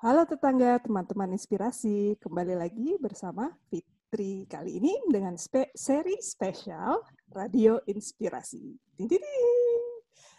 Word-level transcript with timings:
Halo 0.00 0.24
tetangga, 0.24 0.80
teman-teman 0.80 1.36
inspirasi. 1.36 2.16
Kembali 2.24 2.56
lagi 2.56 2.96
bersama 2.96 3.52
Fitri 3.68 4.48
kali 4.48 4.80
ini 4.80 4.96
dengan 5.12 5.36
spe 5.36 5.68
seri 5.76 6.16
spesial 6.24 7.04
Radio 7.28 7.84
Inspirasi. 7.84 8.80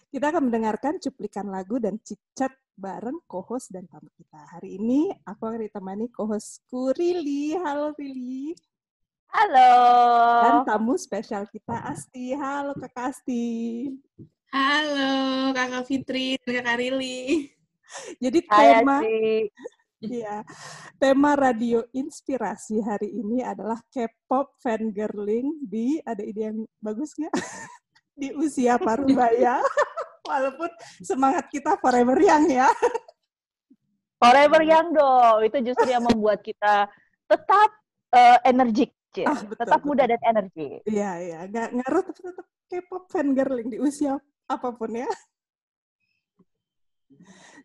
Kita 0.10 0.26
akan 0.34 0.50
mendengarkan 0.50 0.98
cuplikan 0.98 1.54
lagu 1.54 1.78
dan 1.78 2.02
cicat 2.02 2.50
bareng 2.74 3.22
co-host 3.30 3.70
dan 3.70 3.86
tamu 3.86 4.10
kita. 4.18 4.42
Hari 4.50 4.82
ini 4.82 5.14
aku 5.30 5.54
akan 5.54 5.62
ditemani 5.62 6.10
co-hostku 6.10 6.98
Rili. 6.98 7.54
Halo 7.54 7.94
Rili. 7.94 8.58
Halo. 9.30 9.74
Dan 10.42 10.56
tamu 10.66 10.98
spesial 10.98 11.46
kita 11.46 11.86
Asti. 11.86 12.34
Halo 12.34 12.74
Kak 12.82 12.98
Asti. 12.98 13.94
Halo 14.50 15.54
Kakak 15.54 15.86
Fitri 15.86 16.42
dan 16.42 16.66
Kakak 16.66 16.82
Rili. 16.82 17.61
Jadi 18.24 18.40
tema 18.46 19.00
Iya. 20.02 20.42
Tema 20.98 21.38
radio 21.38 21.86
inspirasi 21.94 22.82
hari 22.82 23.14
ini 23.14 23.46
adalah 23.46 23.78
K-pop 23.94 24.58
fangirling 24.58 25.62
di 25.62 26.02
ada 26.02 26.26
ide 26.26 26.50
yang 26.50 26.66
bagus 26.82 27.14
nggak? 27.14 27.30
di 28.22 28.34
usia 28.34 28.82
parubaya. 28.82 29.62
Walaupun 30.30 30.70
semangat 31.06 31.46
kita 31.54 31.78
forever 31.78 32.18
young 32.18 32.50
ya. 32.50 32.70
Forever 34.18 34.62
young 34.66 34.90
dong. 34.90 35.38
Itu 35.46 35.58
justru 35.62 35.94
yang 35.94 36.02
membuat 36.02 36.42
kita 36.42 36.90
tetap 37.30 37.70
uh, 38.18 38.38
energik. 38.42 38.98
Ah, 39.22 39.38
betul, 39.38 39.60
tetap 39.60 39.80
betul. 39.86 39.90
muda 39.94 40.04
dan 40.10 40.22
energi. 40.26 40.70
Iya, 40.90 41.12
iya. 41.22 41.40
Nggak 41.46 41.68
ngaruh 41.78 42.04
tapi 42.10 42.20
tetap 42.26 42.48
K-pop 42.74 43.04
fangirling 43.06 43.70
di 43.70 43.78
usia 43.78 44.18
apa 44.50 44.74
pun 44.74 44.98
ya. 44.98 45.10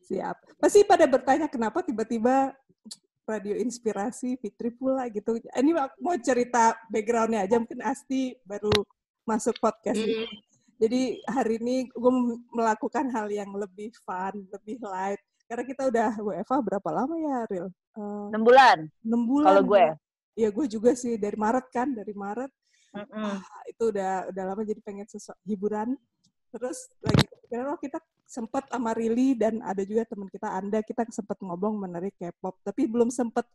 Siap. 0.07 0.37
Pasti 0.63 0.87
pada 0.87 1.05
bertanya 1.11 1.51
kenapa 1.51 1.83
tiba-tiba 1.83 2.55
radio 3.27 3.59
inspirasi 3.59 4.39
Fitri 4.39 4.71
pula 4.71 5.11
gitu. 5.11 5.35
Ini 5.43 5.71
mau 5.99 6.15
cerita 6.23 6.79
backgroundnya 6.87 7.43
aja 7.43 7.59
mungkin 7.59 7.83
Asti 7.83 8.39
baru 8.47 8.71
masuk 9.27 9.59
podcast 9.59 9.99
mm. 9.99 10.07
ini. 10.07 10.27
Jadi 10.77 11.03
hari 11.27 11.59
ini 11.59 11.77
gue 11.91 12.13
melakukan 12.55 13.11
hal 13.11 13.27
yang 13.33 13.51
lebih 13.59 13.91
fun, 14.07 14.47
lebih 14.47 14.79
light. 14.87 15.19
Karena 15.47 15.65
kita 15.67 15.83
udah 15.91 16.11
WFA 16.23 16.59
berapa 16.63 16.89
lama 16.91 17.15
ya, 17.19 17.37
Ril? 17.51 17.67
Uh, 17.99 18.31
6 18.31 18.47
bulan. 18.47 18.79
6 19.03 19.31
bulan. 19.31 19.47
Kalau 19.51 19.63
gue. 19.67 19.87
Iya, 20.37 20.49
gue 20.53 20.67
juga 20.69 20.91
sih 20.93 21.17
dari 21.17 21.39
Maret 21.39 21.67
kan, 21.73 21.89
dari 21.97 22.13
Maret. 22.13 22.53
Mm 22.93 23.07
-mm. 23.09 23.25
Ah, 23.25 23.63
itu 23.67 23.83
udah 23.91 24.13
udah 24.31 24.45
lama 24.47 24.63
jadi 24.63 24.81
pengen 24.85 25.07
sesuatu 25.09 25.41
hiburan. 25.49 25.97
Terus 26.53 26.93
lagi 27.03 27.25
kepikiran 27.25 27.73
oh 27.73 27.81
kita 27.81 27.99
sempat 28.27 28.67
sama 28.67 28.91
Rili 28.93 29.39
dan 29.39 29.63
ada 29.63 29.87
juga 29.87 30.03
teman 30.05 30.27
kita 30.27 30.51
Anda. 30.51 30.83
Kita 30.83 31.07
sempat 31.15 31.39
ngobrol 31.41 31.79
mengenai 31.79 32.11
K-pop 32.11 32.59
tapi 32.67 32.91
belum 32.91 33.09
sempat 33.09 33.47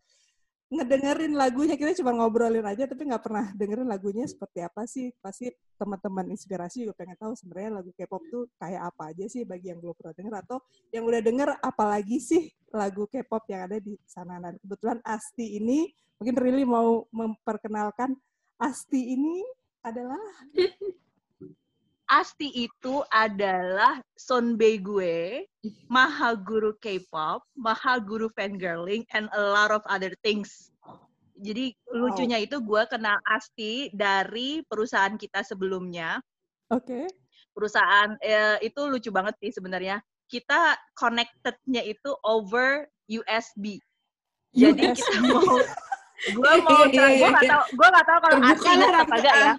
ngedengerin 0.72 1.36
lagunya. 1.36 1.76
Kita 1.76 1.92
cuma 2.00 2.16
ngobrolin 2.16 2.64
aja 2.64 2.88
tapi 2.88 3.04
nggak 3.04 3.20
pernah 3.20 3.46
dengerin 3.52 3.86
lagunya 3.92 4.24
seperti 4.24 4.64
apa 4.64 4.88
sih. 4.88 5.12
Pasti 5.20 5.52
teman-teman 5.76 6.32
inspirasi 6.32 6.88
juga 6.88 6.96
pengen 7.04 7.20
tahu 7.20 7.36
sebenarnya 7.36 7.84
lagu 7.84 7.92
K-pop 7.92 8.24
tuh 8.32 8.48
kayak 8.56 8.96
apa 8.96 9.12
aja 9.12 9.28
sih 9.28 9.44
bagi 9.44 9.76
yang 9.76 9.84
belum 9.84 9.94
pernah 10.00 10.16
denger 10.16 10.34
atau 10.48 10.58
yang 10.96 11.04
udah 11.04 11.22
denger 11.22 11.50
apalagi 11.60 12.18
sih 12.24 12.48
lagu 12.72 13.04
K-pop 13.12 13.44
yang 13.52 13.68
ada 13.68 13.78
di 13.84 14.00
sana. 14.08 14.40
Dan 14.40 14.56
kebetulan 14.64 15.04
Asti 15.04 15.60
ini 15.60 15.92
mungkin 16.16 16.36
Rili 16.40 16.64
mau 16.64 17.04
memperkenalkan 17.12 18.16
Asti 18.56 19.12
ini 19.12 19.44
adalah 19.84 20.22
Asti 22.12 22.52
itu 22.67 23.00
adalah 23.08 24.04
sonbe 24.20 24.84
gue, 24.84 25.48
maha 25.88 26.36
guru 26.36 26.76
K-pop, 26.76 27.40
maha 27.56 28.03
guru 28.03 28.28
fangirling, 28.36 29.08
and 29.16 29.31
a 29.31 29.40
lot 29.40 29.72
of 29.72 29.80
other 29.88 30.12
things. 30.20 30.76
Jadi 31.40 31.72
wow. 31.88 32.12
lucunya 32.12 32.44
itu 32.44 32.59
gue 32.59 32.84
kenal 32.92 33.16
Asti 33.23 33.88
dari 33.95 34.59
perusahaan 34.68 35.16
kita 35.16 35.48
sebelumnya. 35.48 36.19
Oke. 36.68 36.84
Okay. 36.84 37.06
Perusahaan 37.56 38.19
eh, 38.19 38.59
itu 38.59 38.81
lucu 38.91 39.07
banget 39.07 39.40
sih 39.40 39.56
sebenarnya. 39.56 40.03
Kita 40.28 40.75
connected-nya 41.00 41.80
itu 41.88 42.12
over 42.28 42.91
USB. 43.07 43.80
Jadi 44.52 44.84
USB. 44.91 45.00
kita 45.00 45.19
mau 45.31 45.56
gue 46.22 46.53
mau 46.62 46.84
gue 46.91 47.30
gak 47.34 47.50
tau 47.50 47.63
gue 47.72 47.88
gak 47.88 48.06
tau 48.06 48.19
kalau 48.22 48.38
Asti 48.46 48.68
apa 48.69 49.16
enggak 49.16 49.36
ya 49.41 49.53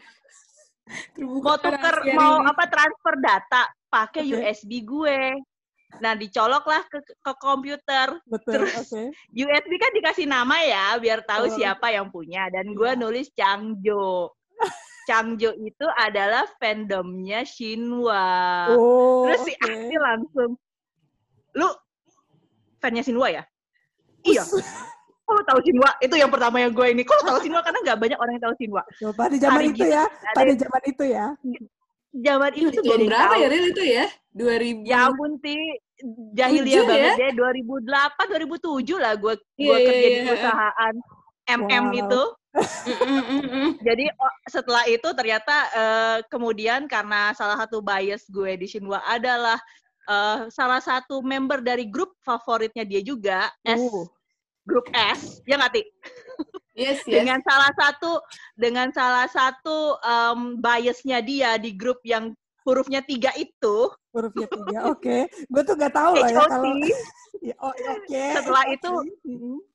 mau 1.21 1.57
tuker 1.59 1.97
mau 2.17 2.43
apa 2.45 2.65
transfer 2.69 3.15
data 3.21 3.63
pakai 3.93 4.23
okay. 4.25 4.33
USB 4.33 4.85
gue. 4.85 5.37
Nah, 6.01 6.17
dicoloklah 6.17 6.89
ke, 6.89 7.05
ke 7.05 7.33
komputer. 7.37 8.17
Betul, 8.25 8.65
Terus 8.65 8.89
okay. 8.89 9.13
USB 9.37 9.77
kan 9.77 9.93
dikasih 9.93 10.25
nama 10.25 10.57
ya, 10.65 10.97
biar 10.97 11.21
tahu 11.29 11.49
oh. 11.49 11.53
siapa 11.53 11.93
yang 11.93 12.09
punya. 12.09 12.49
Dan 12.49 12.73
gue 12.73 12.97
yeah. 12.97 12.97
nulis 12.97 13.29
Changjo. 13.37 14.33
Changjo 15.09 15.53
itu 15.61 15.87
adalah 16.01 16.49
fandomnya 16.57 17.45
Shinwa. 17.45 18.25
Oh, 18.73 19.29
Terus 19.29 19.41
si 19.45 19.53
okay. 19.61 20.01
langsung, 20.01 20.57
lu 21.53 21.69
fannya 22.81 23.05
Shinwa 23.05 23.29
ya? 23.29 23.45
Iya 24.23 24.43
kok 25.23 25.33
lo 25.39 25.43
tahu 25.47 25.61
Sinwa? 25.65 25.91
Itu 26.03 26.15
yang 26.19 26.31
pertama 26.31 26.57
yang 26.61 26.73
gue 26.75 26.87
ini. 26.91 27.03
Kok 27.07 27.15
lo 27.21 27.25
tahu 27.35 27.39
Sinwa? 27.47 27.61
Karena 27.63 27.79
nggak 27.81 27.99
banyak 27.99 28.19
orang 28.19 28.33
yang 28.37 28.45
tahu 28.45 28.55
Sinwa. 28.59 28.83
Coba 28.99 29.23
di 29.31 29.39
zaman 29.39 29.63
itu 29.71 29.85
ya. 29.87 30.05
Pada 30.35 30.53
zaman 30.53 30.83
itu 30.85 31.05
ya. 31.07 31.27
Zaman 32.13 32.53
itu 32.53 32.69
tuh 32.77 32.83
tahun 32.85 33.09
berapa 33.09 33.35
ya 33.41 33.47
Ril 33.49 33.67
itu 33.73 33.83
ya? 33.89 34.05
2000. 34.37 34.85
Ya 34.85 34.99
ampun 35.09 35.41
ti 35.41 35.57
jahiliyah 36.37 36.85
banget 36.85 37.17
ya. 37.17 37.31
2008 37.33 38.37
2007 38.61 39.01
lah 39.01 39.13
gue 39.17 39.35
yeah, 39.57 39.65
gue 39.65 39.77
kerja 39.87 39.97
yeah, 39.97 40.11
di 40.13 40.19
iya. 40.19 40.27
perusahaan 40.29 40.95
MM 41.49 41.85
wow. 41.89 42.01
itu. 42.05 42.23
Jadi 43.89 44.05
setelah 44.45 44.85
itu 44.85 45.09
ternyata 45.17 45.57
uh, 45.73 46.19
kemudian 46.29 46.85
karena 46.85 47.33
salah 47.33 47.57
satu 47.57 47.81
bias 47.81 48.29
gue 48.29 48.61
di 48.61 48.69
Shinwa 48.69 49.01
adalah 49.09 49.57
uh, 50.05 50.53
salah 50.53 50.85
satu 50.85 51.25
member 51.25 51.65
dari 51.65 51.89
grup 51.89 52.13
favoritnya 52.21 52.85
dia 52.85 53.01
juga 53.01 53.49
uh. 53.65 53.73
S 53.73 53.85
grup 54.67 54.87
S, 54.95 55.43
ya 55.47 55.59
nggak 55.59 55.73
Ti? 55.75 55.83
Yes, 56.73 57.05
yes. 57.05 57.21
Dengan 57.21 57.39
salah 57.45 57.73
satu 57.77 58.13
dengan 58.57 58.89
salah 58.97 59.29
satu 59.29 60.01
um, 60.01 60.57
biasnya 60.57 61.21
dia 61.21 61.61
di 61.61 61.77
grup 61.77 62.01
yang 62.03 62.33
hurufnya 62.65 63.05
tiga 63.05 63.31
itu. 63.37 63.93
Hurufnya 64.15 64.49
tiga, 64.49 64.79
oke. 64.89 65.03
Okay. 65.03 65.23
Gue 65.53 65.63
tuh 65.67 65.75
nggak 65.77 65.95
tahu 65.95 66.13
lah 66.17 66.29
ya 66.33 66.37
kalau. 66.49 66.73
ya, 67.49 67.55
oh, 67.61 67.73
oke. 67.75 68.07
Okay. 68.09 68.31
Setelah 68.39 68.65
itu, 68.73 68.91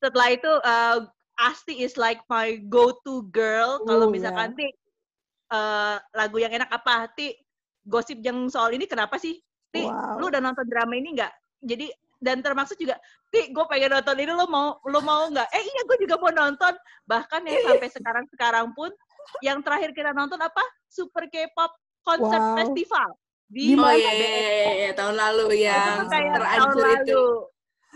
setelah 0.02 0.28
itu 0.34 0.52
uh, 0.66 1.00
Asti 1.38 1.86
is 1.86 1.94
like 2.02 2.22
my 2.26 2.58
go-to 2.66 3.30
girl. 3.30 3.78
Kalau 3.86 4.10
misalkan 4.10 4.58
yeah. 4.58 4.58
Ti 4.58 4.68
uh, 5.54 5.96
lagu 6.18 6.38
yang 6.42 6.54
enak 6.54 6.70
apa? 6.74 7.14
Ti 7.14 7.38
gosip 7.86 8.20
yang 8.26 8.50
soal 8.50 8.74
ini 8.74 8.90
kenapa 8.90 9.22
sih? 9.22 9.38
Ti, 9.70 9.86
wow. 9.86 10.18
lu 10.18 10.34
udah 10.34 10.42
nonton 10.42 10.66
drama 10.66 10.98
ini 10.98 11.14
nggak? 11.14 11.34
Jadi 11.62 11.88
dan 12.18 12.42
termasuk 12.42 12.78
juga 12.78 12.98
Ti, 13.28 13.52
gue 13.52 13.66
pengen 13.68 13.92
nonton 13.92 14.16
ini 14.24 14.32
lo 14.32 14.48
mau 14.48 14.80
lo 14.88 15.00
mau 15.04 15.28
nggak? 15.28 15.52
Eh 15.52 15.64
iya 15.64 15.82
gue 15.84 15.98
juga 16.08 16.16
mau 16.16 16.32
nonton. 16.32 16.74
Bahkan 17.12 17.42
ya 17.44 17.60
sampai 17.68 17.90
sekarang 17.92 18.26
sekarang 18.32 18.68
pun 18.72 18.88
yang 19.44 19.60
terakhir 19.60 19.92
kita 19.92 20.16
nonton 20.16 20.40
apa? 20.40 20.64
Super 20.88 21.28
K-pop 21.28 21.76
Concert 22.08 22.40
wow. 22.40 22.56
Festival 22.64 23.10
di 23.48 23.80
oh 23.80 23.92
iya, 23.96 24.12
iya, 24.12 24.28
iya, 24.28 24.72
iya, 24.76 24.92
tahun 24.92 25.16
lalu 25.16 25.64
ya. 25.64 26.04
Tahun 26.04 26.76
lalu. 26.76 27.04
Itu. 27.04 27.24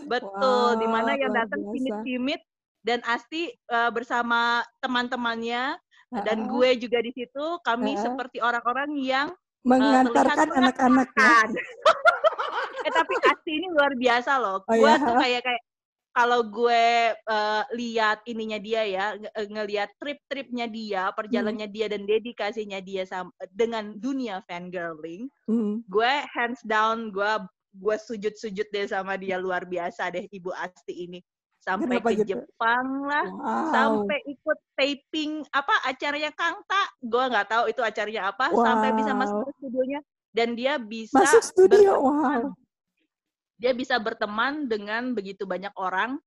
Betul, 0.08 0.70
wow, 0.72 0.80
di 0.80 0.88
mana 0.88 1.12
yang 1.20 1.36
datang 1.36 1.62
timid-timid 1.76 2.42
dan 2.82 3.04
Asti 3.06 3.52
uh, 3.70 3.92
bersama 3.92 4.66
teman-temannya 4.82 5.76
uh-huh. 5.78 6.24
dan 6.26 6.48
gue 6.48 6.70
juga 6.80 7.04
di 7.04 7.12
situ 7.14 7.46
kami 7.62 7.94
uh-huh. 7.94 8.04
seperti 8.10 8.42
orang-orang 8.42 8.96
yang 8.98 9.28
mengantarkan 9.62 10.50
uh, 10.50 10.58
anak-anak 10.58 11.10
ya. 11.14 11.38
eh 12.88 12.94
tapi 12.94 13.14
Asti 13.26 13.52
ini 13.58 13.68
luar 13.70 13.94
biasa 13.96 14.32
loh. 14.42 14.64
Oh, 14.66 14.76
gue 14.76 14.90
iya? 14.90 14.98
tuh 14.98 15.16
kayak 15.20 15.42
kayak 15.46 15.64
kalau 16.12 16.44
gue 16.44 17.16
uh, 17.16 17.64
lihat 17.72 18.20
ininya 18.28 18.60
dia 18.60 18.84
ya, 18.84 19.06
ng 19.16 19.32
eh, 19.32 19.48
ngelihat 19.48 19.96
trip-tripnya 19.96 20.68
dia, 20.68 21.08
perjalanannya 21.16 21.72
hmm. 21.72 21.76
dia 21.76 21.88
dan 21.88 22.04
dedikasinya 22.04 22.80
dia 22.84 23.08
sama, 23.08 23.32
dengan 23.56 23.96
dunia 23.96 24.44
fangirling, 24.44 25.32
hmm. 25.48 25.88
gue 25.88 26.12
hands 26.36 26.60
down, 26.68 27.16
gue 27.16 27.32
gue 27.72 27.96
sujud-sujud 27.96 28.68
deh 28.68 28.84
sama 28.92 29.16
dia 29.16 29.40
luar 29.40 29.64
biasa 29.64 30.12
deh 30.12 30.28
Ibu 30.28 30.52
Asti 30.52 31.08
ini. 31.08 31.20
Sampai 31.62 32.02
Kenapa 32.02 32.10
ke 32.12 32.26
gitu? 32.26 32.42
Jepang 32.42 32.88
lah, 33.06 33.28
wow. 33.32 33.70
sampai 33.70 34.18
ikut 34.26 34.58
taping 34.74 35.46
apa 35.54 35.76
acaranya 35.88 36.34
Kangta, 36.34 36.84
gue 37.00 37.24
nggak 37.32 37.48
tahu 37.48 37.64
itu 37.72 37.82
acaranya 37.86 38.34
apa, 38.34 38.50
wow. 38.52 38.66
sampai 38.66 38.90
bisa 38.98 39.14
masuk 39.14 39.46
ke 39.46 39.52
studionya 39.62 40.00
dan 40.34 40.58
dia 40.58 40.82
bisa 40.82 41.22
masuk 41.22 41.44
studio, 41.46 42.02
wow 42.02 42.52
dia 43.62 43.78
bisa 43.78 44.02
berteman 44.02 44.66
dengan 44.66 45.14
begitu 45.14 45.46
banyak 45.46 45.70
orang 45.78 46.18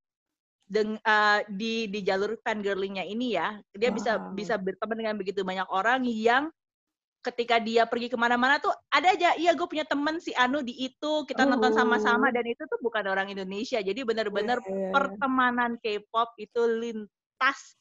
deng, 0.70 0.96
uh, 1.02 1.42
di 1.50 1.90
di 1.90 2.00
jalur 2.06 2.38
fangirlingnya 2.40 3.02
ini 3.02 3.34
ya 3.34 3.58
dia 3.74 3.90
wow. 3.90 3.96
bisa 3.98 4.12
bisa 4.32 4.54
berteman 4.54 4.96
dengan 4.96 5.14
begitu 5.18 5.42
banyak 5.42 5.66
orang 5.66 6.06
yang 6.06 6.46
ketika 7.24 7.56
dia 7.56 7.88
pergi 7.88 8.12
ke 8.12 8.16
mana-mana 8.20 8.60
tuh 8.60 8.70
ada 8.92 9.16
aja 9.16 9.32
iya 9.40 9.56
gue 9.56 9.64
punya 9.64 9.88
temen 9.88 10.20
si 10.20 10.30
Anu 10.36 10.60
di 10.60 10.76
itu 10.76 11.24
kita 11.24 11.48
oh. 11.48 11.56
nonton 11.56 11.72
sama-sama 11.72 12.28
dan 12.28 12.44
itu 12.44 12.62
tuh 12.68 12.78
bukan 12.84 13.04
orang 13.08 13.32
Indonesia 13.32 13.80
jadi 13.80 14.04
benar-benar 14.04 14.60
yeah, 14.60 14.68
yeah, 14.68 14.80
yeah. 14.88 14.92
pertemanan 14.92 15.70
K-pop 15.80 16.36
itu 16.36 16.62
lintas 16.68 17.80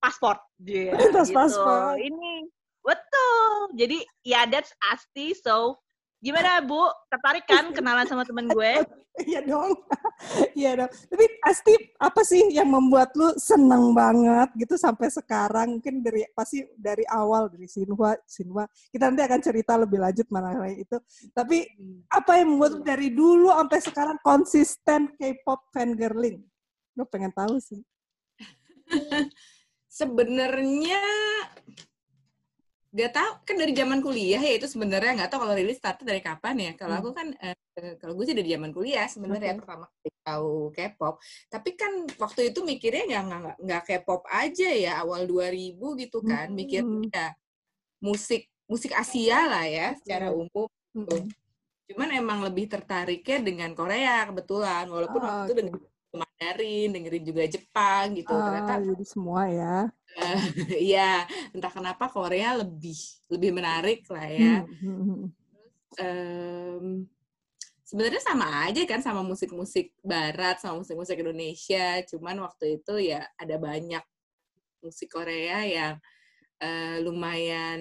paspor 0.00 0.40
dia 0.56 0.90
yeah, 0.90 0.96
lintas 0.96 1.28
gitu. 1.28 1.36
paspor 1.36 2.00
ini 2.00 2.48
betul 2.80 3.52
jadi 3.76 3.98
ya 4.24 4.32
yeah, 4.32 4.44
that's 4.48 4.72
Asti 4.88 5.36
so 5.36 5.76
Gimana 6.20 6.60
Bu? 6.60 6.84
Tertarik 7.08 7.48
kan 7.48 7.72
kenalan 7.72 8.04
sama 8.04 8.22
temen 8.28 8.46
gue? 8.52 8.72
Iya 9.20 9.42
dong. 9.42 9.74
Iya 10.56 10.70
dong. 10.80 10.90
Tapi 10.92 11.24
pasti 11.42 11.74
apa 11.98 12.22
sih 12.24 12.54
yang 12.54 12.70
membuat 12.70 13.10
lu 13.18 13.34
seneng 13.36 13.92
banget 13.92 14.48
gitu 14.56 14.78
sampai 14.78 15.10
sekarang? 15.10 15.76
Mungkin 15.76 16.00
dari 16.00 16.24
pasti 16.32 16.64
dari 16.78 17.04
awal 17.10 17.50
dari 17.50 17.66
Sinwa, 17.66 18.16
Sinwa. 18.24 18.64
Kita 18.88 19.10
nanti 19.10 19.26
akan 19.26 19.40
cerita 19.42 19.76
lebih 19.76 19.98
lanjut 20.00 20.24
mengenai 20.30 20.78
itu. 20.78 20.96
Tapi 21.36 21.68
apa 22.06 22.32
yang 22.38 22.54
membuat 22.54 22.80
dari 22.86 23.10
dulu 23.12 23.50
sampai 23.50 23.80
sekarang 23.82 24.16
konsisten 24.24 25.10
K-pop 25.18 25.68
fangirling? 25.74 26.40
Lu 26.96 27.04
pengen 27.04 27.34
tahu 27.34 27.58
sih. 27.60 27.82
Sebenarnya 30.00 31.02
Gak 32.90 33.14
tau, 33.14 33.30
kan 33.46 33.54
dari 33.54 33.70
zaman 33.70 34.02
kuliah 34.02 34.42
ya 34.42 34.58
itu 34.58 34.66
sebenarnya 34.66 35.14
nggak 35.14 35.30
tahu 35.30 35.46
kalau 35.46 35.54
rilis 35.54 35.78
start 35.78 36.02
dari 36.02 36.18
kapan 36.18 36.58
ya. 36.58 36.72
Kalau 36.74 36.98
hmm. 36.98 37.02
aku 37.06 37.10
kan, 37.14 37.28
eh, 37.38 37.54
kalau 38.02 38.18
gue 38.18 38.26
sih 38.26 38.34
dari 38.34 38.50
zaman 38.50 38.74
kuliah 38.74 39.06
sebenarnya 39.06 39.54
okay. 39.54 39.60
pertama 39.62 39.86
tahu 40.26 40.74
K-pop. 40.74 41.14
Tapi 41.46 41.70
kan 41.78 41.92
waktu 42.18 42.50
itu 42.50 42.66
mikirnya 42.66 43.06
nggak 43.06 43.22
nggak 43.22 43.56
nggak 43.62 43.82
K-pop 43.86 44.22
aja 44.26 44.68
ya 44.74 44.92
awal 45.06 45.22
2000 45.30 45.78
gitu 46.02 46.18
kan, 46.26 46.50
hmm. 46.50 46.56
mikirnya 46.58 47.38
musik 48.02 48.50
musik 48.66 48.90
Asia 48.94 49.38
lah 49.46 49.66
ya 49.70 49.94
secara 50.02 50.34
umum. 50.34 50.66
Hmm. 50.90 51.30
Cuman 51.90 52.10
emang 52.14 52.38
lebih 52.42 52.70
tertariknya 52.70 53.38
dengan 53.38 53.70
Korea 53.74 54.26
kebetulan, 54.26 54.86
walaupun 54.90 55.20
oh, 55.22 55.26
waktu 55.26 55.42
itu 55.50 55.56
dengan 55.62 55.74
Mandarin, 56.10 56.88
dengerin 56.90 57.24
juga 57.26 57.42
Jepang 57.46 58.18
gitu. 58.18 58.34
Oh, 58.34 58.38
Ternyata 58.38 58.82
jadi 58.82 59.04
semua 59.06 59.42
ya. 59.46 59.76
Iya, 60.90 61.24
entah 61.54 61.72
kenapa 61.72 62.10
Korea 62.10 62.58
lebih 62.60 62.98
lebih 63.30 63.50
menarik 63.54 64.04
lah 64.10 64.28
ya. 64.28 64.56
Hmm. 64.82 65.30
um, 65.98 66.86
sebenarnya 67.82 68.22
sama 68.22 68.70
aja 68.70 68.82
kan 68.86 69.02
sama 69.02 69.26
musik-musik 69.26 69.90
Barat 69.98 70.62
sama 70.62 70.82
musik-musik 70.82 71.18
Indonesia, 71.18 71.98
cuman 72.06 72.46
waktu 72.46 72.78
itu 72.78 73.10
ya 73.10 73.26
ada 73.34 73.56
banyak 73.58 74.02
musik 74.82 75.10
Korea 75.10 75.66
yang 75.66 75.94
uh, 76.62 76.96
lumayan 77.02 77.80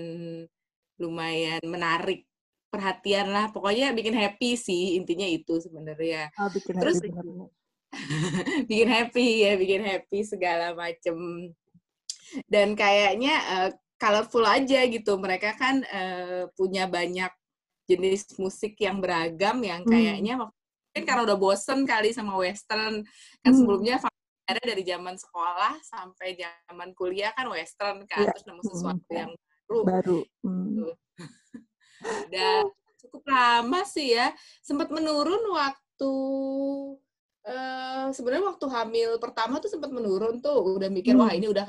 lumayan 1.00 1.62
menarik 1.64 2.26
perhatian 2.74 3.30
lah. 3.30 3.54
Pokoknya 3.54 3.94
bikin 3.94 4.18
happy 4.18 4.58
sih 4.58 4.98
intinya 4.98 5.26
itu 5.26 5.62
sebenarnya. 5.62 6.34
Oh, 6.42 6.50
bikin 6.50 6.74
terus 6.78 6.98
happy, 7.02 7.22
bikin 8.70 8.90
happy 8.90 9.28
ya 9.46 9.52
bikin 9.58 9.82
happy 9.82 10.20
segala 10.22 10.74
macem 10.78 11.18
dan 12.46 12.74
kayaknya 12.78 13.36
uh, 13.54 13.70
colorful 14.00 14.48
aja 14.48 14.88
gitu 14.88 15.20
mereka 15.20 15.54
kan 15.60 15.84
uh, 15.84 16.48
punya 16.56 16.88
banyak 16.88 17.30
jenis 17.90 18.38
musik 18.38 18.80
yang 18.80 19.02
beragam 19.04 19.60
yang 19.66 19.82
hmm. 19.84 19.92
kayaknya 19.92 20.34
hmm. 20.40 20.48
mungkin 20.48 21.04
karena 21.04 21.22
udah 21.26 21.38
bosen 21.38 21.84
kali 21.90 22.14
sama 22.14 22.38
western 22.38 23.02
kan 23.42 23.52
hmm. 23.52 23.60
sebelumnya 23.60 23.98
ada 24.50 24.62
dari 24.62 24.82
zaman 24.82 25.14
sekolah 25.14 25.78
sampai 25.86 26.38
zaman 26.38 26.90
kuliah 26.98 27.30
kan 27.34 27.50
western 27.50 28.06
kan 28.10 28.26
ya. 28.26 28.34
terus 28.34 28.46
nemu 28.46 28.62
sesuatu 28.66 29.10
hmm. 29.10 29.20
yang 29.20 29.32
baru 29.70 29.80
baru 29.86 30.20
hmm. 30.46 30.66
Gitu. 30.66 30.86
udah 32.30 32.56
cukup 33.00 33.24
lama 33.28 33.82
sih 33.86 34.16
ya 34.16 34.34
sempat 34.62 34.90
menurun 34.94 35.44
waktu 35.54 36.14
uh, 37.46 38.08
sebenarnya 38.14 38.46
waktu 38.54 38.66
hamil 38.70 39.10
pertama 39.18 39.58
tuh 39.58 39.70
sempat 39.70 39.90
menurun 39.90 40.42
tuh 40.42 40.78
udah 40.78 40.90
mikir 40.90 41.14
hmm. 41.18 41.22
wah 41.26 41.34
ini 41.34 41.50
udah 41.50 41.66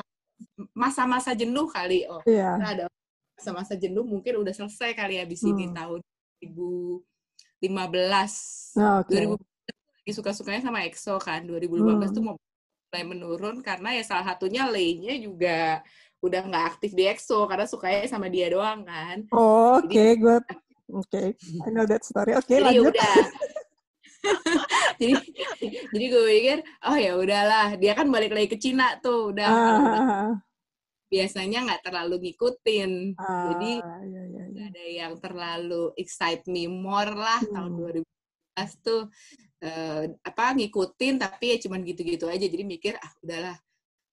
masa-masa 0.76 1.34
jenuh 1.34 1.66
kali 1.70 2.06
oh 2.06 2.22
yeah. 2.26 2.56
Nah, 2.56 2.68
ada 2.74 2.84
masa-masa 3.36 3.74
jenuh 3.74 4.04
mungkin 4.04 4.40
udah 4.40 4.52
selesai 4.52 4.92
kali 4.92 5.16
ya 5.16 5.24
di 5.24 5.36
sini 5.36 5.68
hmm. 5.68 5.74
tahun 5.74 6.00
2015 6.44 7.66
oh, 8.80 8.96
okay. 9.04 9.26
2015 9.32 9.40
lagi 10.00 10.12
suka-sukanya 10.16 10.60
sama 10.64 10.84
EXO 10.88 11.16
kan 11.20 11.44
2015 11.44 11.70
hmm. 11.80 12.14
tuh 12.16 12.22
mau 12.24 12.36
mulai 12.90 13.04
menurun 13.06 13.56
karena 13.62 13.94
ya 13.94 14.02
salah 14.02 14.34
satunya 14.34 14.66
lainnya 14.66 15.14
juga 15.22 15.78
udah 16.20 16.42
nggak 16.42 16.64
aktif 16.76 16.90
di 16.92 17.06
EXO 17.06 17.46
karena 17.46 17.64
sukanya 17.64 18.04
sama 18.10 18.28
dia 18.28 18.52
doang 18.52 18.84
kan. 18.84 19.24
Oh, 19.32 19.80
oke, 19.80 19.88
okay, 19.88 20.18
good. 20.18 20.44
Oke, 20.90 21.06
okay. 21.06 21.28
I 21.62 21.70
know 21.70 21.86
that 21.86 22.02
story. 22.02 22.34
Oke, 22.34 22.50
okay, 22.50 22.58
lanjut. 22.58 22.90
udah. 22.90 23.14
jadi 25.00 25.14
jadi 25.94 26.04
gue 26.12 26.22
pikir 26.28 26.58
oh 26.84 26.96
ya 26.98 27.16
udahlah 27.16 27.78
dia 27.80 27.96
kan 27.96 28.04
balik 28.12 28.36
lagi 28.36 28.52
ke 28.52 28.58
Cina 28.60 28.98
tuh 29.00 29.32
udah, 29.32 29.48
ah. 29.48 30.28
Biasanya 31.10 31.58
nggak 31.66 31.82
terlalu 31.90 32.30
ngikutin 32.30 33.18
ah, 33.18 33.50
jadi 33.52 33.72
iya, 33.82 33.96
iya, 34.06 34.22
iya. 34.46 34.64
ada 34.70 34.84
yang 34.86 35.12
terlalu 35.18 35.90
excite 35.98 36.46
me 36.46 36.70
more 36.70 37.10
lah 37.10 37.42
hmm. 37.42 37.50
tahun 37.50 37.72
2015 38.54 38.86
tuh 38.86 39.02
uh, 39.66 40.02
apa 40.22 40.44
ngikutin 40.54 41.14
tapi 41.18 41.44
ya 41.52 41.56
cuman 41.66 41.82
gitu-gitu 41.82 42.30
aja 42.30 42.46
jadi 42.46 42.62
mikir 42.62 42.94
ah 42.94 43.12
udahlah 43.26 43.56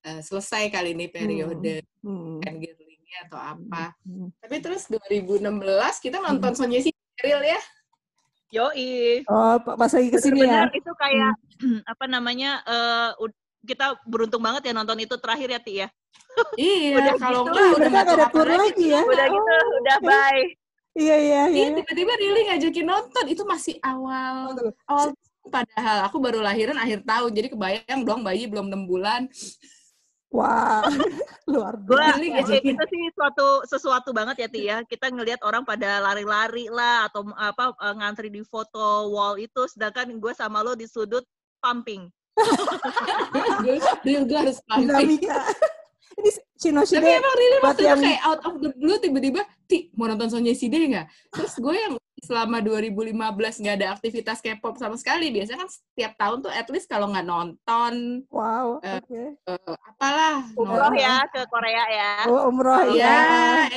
uh, 0.10 0.22
selesai 0.26 0.74
kali 0.74 0.98
ini 0.98 1.06
periode 1.14 1.86
hmm. 2.02 2.42
hmm. 2.42 2.58
girlingnya 2.58 3.20
atau 3.30 3.40
apa 3.40 3.94
hmm. 4.02 4.34
tapi 4.42 4.56
terus 4.58 4.90
2016 4.90 5.46
kita 6.02 6.18
nonton 6.18 6.52
hmm. 6.52 6.58
Sonya 6.58 6.82
Real 7.18 7.42
ya 7.46 7.62
Yoi. 8.48 9.28
Oh, 9.28 9.60
pas 9.60 9.92
lagi 9.92 10.08
ke 10.08 10.24
sini 10.24 10.48
ya? 10.48 10.72
itu 10.72 10.92
kayak, 10.96 11.36
hmm. 11.60 11.84
apa 11.92 12.06
namanya, 12.08 12.64
uh, 12.64 13.12
kita 13.64 13.98
beruntung 14.06 14.44
banget 14.44 14.70
ya 14.70 14.74
nonton 14.76 14.98
itu 15.02 15.16
terakhir 15.18 15.50
ya, 15.50 15.60
Ti 15.62 15.74
ya? 15.86 15.88
Iya, 16.54 17.02
udah 17.02 17.14
kalau 17.18 17.42
gitu, 17.46 17.58
enggak 17.58 17.74
udah 17.74 17.90
nggak 17.90 18.06
ada 18.14 18.28
tour 18.30 18.50
lagi 18.50 18.86
ya? 18.94 19.02
Udah 19.02 19.28
gitu, 19.30 19.54
oh, 19.54 19.80
udah 19.82 19.98
bye. 20.06 20.44
Iya, 20.98 21.16
iya, 21.18 21.42
iya. 21.54 21.66
Iya, 21.66 21.68
tiba-tiba 21.78 22.14
Rili 22.18 22.42
ngajakin 22.50 22.86
nonton. 22.90 23.26
Itu 23.30 23.44
masih 23.46 23.78
awal, 23.86 24.58
awal 24.90 25.14
padahal 25.48 25.98
aku 26.10 26.18
baru 26.20 26.44
lahiran 26.44 26.76
akhir 26.76 27.08
tahun, 27.08 27.32
jadi 27.32 27.48
kebayang 27.54 28.02
dong 28.04 28.22
bayi 28.26 28.50
belum 28.50 28.68
6 28.68 28.90
bulan. 28.90 29.22
Wah, 30.28 30.84
luar 31.52 31.80
biasa. 31.80 32.20
Gua, 32.20 32.60
itu 32.60 32.84
sih 32.92 33.04
suatu 33.16 33.48
sesuatu 33.64 34.10
banget 34.12 34.44
ya 34.44 34.48
Tia. 34.52 34.66
Ya. 34.68 34.78
Kita 34.84 35.08
ngelihat 35.08 35.40
orang 35.46 35.64
pada 35.64 36.04
lari-lari 36.04 36.68
lah 36.68 37.08
atau 37.08 37.32
apa 37.40 37.72
eh, 37.80 37.96
ngantri 37.96 38.28
di 38.28 38.44
foto 38.44 39.08
wall 39.08 39.40
itu, 39.40 39.64
sedangkan 39.72 40.12
gue 40.20 40.34
sama 40.36 40.60
lo 40.60 40.76
di 40.76 40.84
sudut 40.84 41.24
pumping. 41.64 42.12
Gue 44.28 44.38
harus. 44.38 44.58
Ini 46.18 46.32
Shinoshide 46.58 46.98
Tapi 46.98 47.14
emang 47.14 47.36
really 47.38 47.58
waktu 47.62 47.84
yang... 47.86 48.02
kayak 48.02 48.22
out 48.26 48.42
of 48.42 48.58
the 48.58 48.74
blue 48.74 48.98
tiba-tiba, 48.98 49.46
Ti, 49.70 49.94
mau 49.94 50.10
nonton 50.10 50.34
Sonya 50.34 50.58
Side 50.58 50.74
nggak? 50.74 51.06
Terus 51.30 51.54
gue 51.62 51.76
yang 51.78 51.94
selama 52.26 52.58
2015 52.66 53.14
nggak 53.62 53.76
ada 53.78 53.88
aktivitas 53.94 54.42
K-pop 54.42 54.82
sama 54.82 54.98
sekali. 54.98 55.30
Biasanya 55.30 55.62
kan 55.62 55.70
setiap 55.70 56.18
tahun 56.18 56.42
tuh 56.42 56.50
at 56.50 56.66
least 56.74 56.90
kalau 56.90 57.14
nggak 57.14 57.28
nonton. 57.30 58.26
Wow, 58.34 58.82
uh, 58.82 58.98
okay. 58.98 59.38
uh, 59.46 59.78
apalah. 59.86 60.50
Umroh 60.58 60.94
ya 60.98 61.22
ke 61.30 61.46
Korea 61.46 61.84
ya. 61.94 62.14
Oh, 62.26 62.50
umroh 62.50 62.90
ya. 62.98 63.06
Ya, 63.06 63.22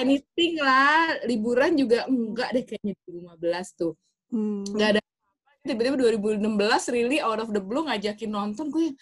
anything 0.01 0.57
lah. 0.65 1.21
Liburan 1.29 1.77
juga 1.77 2.09
enggak 2.09 2.57
deh 2.57 2.65
kayaknya 2.65 2.97
2015 3.05 3.77
tuh. 3.77 3.93
Hmm. 4.33 4.65
Nggak 4.65 4.89
ada 4.97 5.01
tiba-tiba 5.61 5.97
2016 5.97 6.97
really 6.97 7.19
out 7.21 7.39
of 7.41 7.53
the 7.53 7.61
blue 7.61 7.85
ngajakin 7.85 8.33
nonton 8.33 8.73
gue 8.73 8.97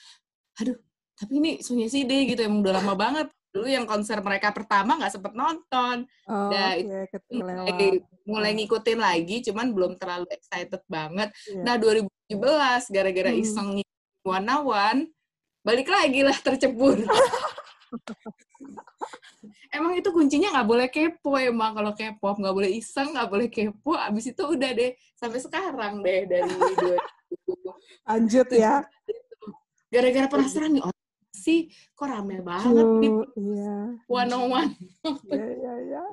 aduh 0.59 0.79
tapi 1.19 1.43
ini 1.43 1.51
Sonya 1.59 1.91
Side 1.91 2.31
gitu. 2.31 2.41
Emang 2.47 2.63
udah 2.63 2.79
lama 2.79 2.95
banget. 2.95 3.27
Dulu 3.51 3.67
yang 3.67 3.91
konser 3.91 4.23
mereka 4.23 4.55
pertama 4.55 4.95
nggak 4.95 5.19
sempet 5.19 5.35
nonton. 5.35 6.07
Oh, 6.31 6.47
nah 6.53 6.79
okay, 6.79 7.11
mulai, 7.35 7.99
mulai 8.23 8.51
ngikutin 8.55 8.99
lagi 9.03 9.43
cuman 9.43 9.75
belum 9.75 9.93
terlalu 9.99 10.31
excited 10.31 10.79
banget. 10.87 11.35
Yeah. 11.51 11.65
nah 11.67 11.75
2017 11.75 12.95
gara-gara 12.95 13.31
hmm. 13.35 13.43
iseng 13.43 13.83
One 14.23 14.47
One 14.63 15.01
balik 15.67 15.91
lagi 15.91 16.23
lah 16.23 16.37
tercebur 16.39 16.97
emang 19.73 19.93
itu 19.97 20.09
kuncinya 20.11 20.49
nggak 20.55 20.69
boleh 20.69 20.89
kepo 20.89 21.37
emang 21.37 21.77
kalau 21.77 21.93
kepo 21.93 22.35
nggak 22.37 22.55
boleh 22.55 22.71
iseng 22.73 23.13
nggak 23.13 23.29
boleh 23.29 23.49
kepo 23.53 23.93
abis 23.97 24.33
itu 24.33 24.43
udah 24.45 24.71
deh 24.73 24.91
sampai 25.17 25.41
sekarang 25.41 26.01
deh 26.01 26.21
dari 26.25 26.49
2000 26.49 28.09
lanjut 28.09 28.49
ya. 28.53 28.85
Gara-gara 29.89 30.27
penasaran 30.29 30.73
nih 30.77 30.85
sih 31.39 31.71
kok 31.95 32.09
rame 32.11 32.43
banget 32.43 32.75
Cuk, 32.75 32.91
nih? 32.99 33.13
iya. 33.39 33.77
one 34.11 34.33
on 34.35 34.45
one 34.51 34.73
iya 35.31 35.47
iya 35.55 35.75
iya. 35.87 36.05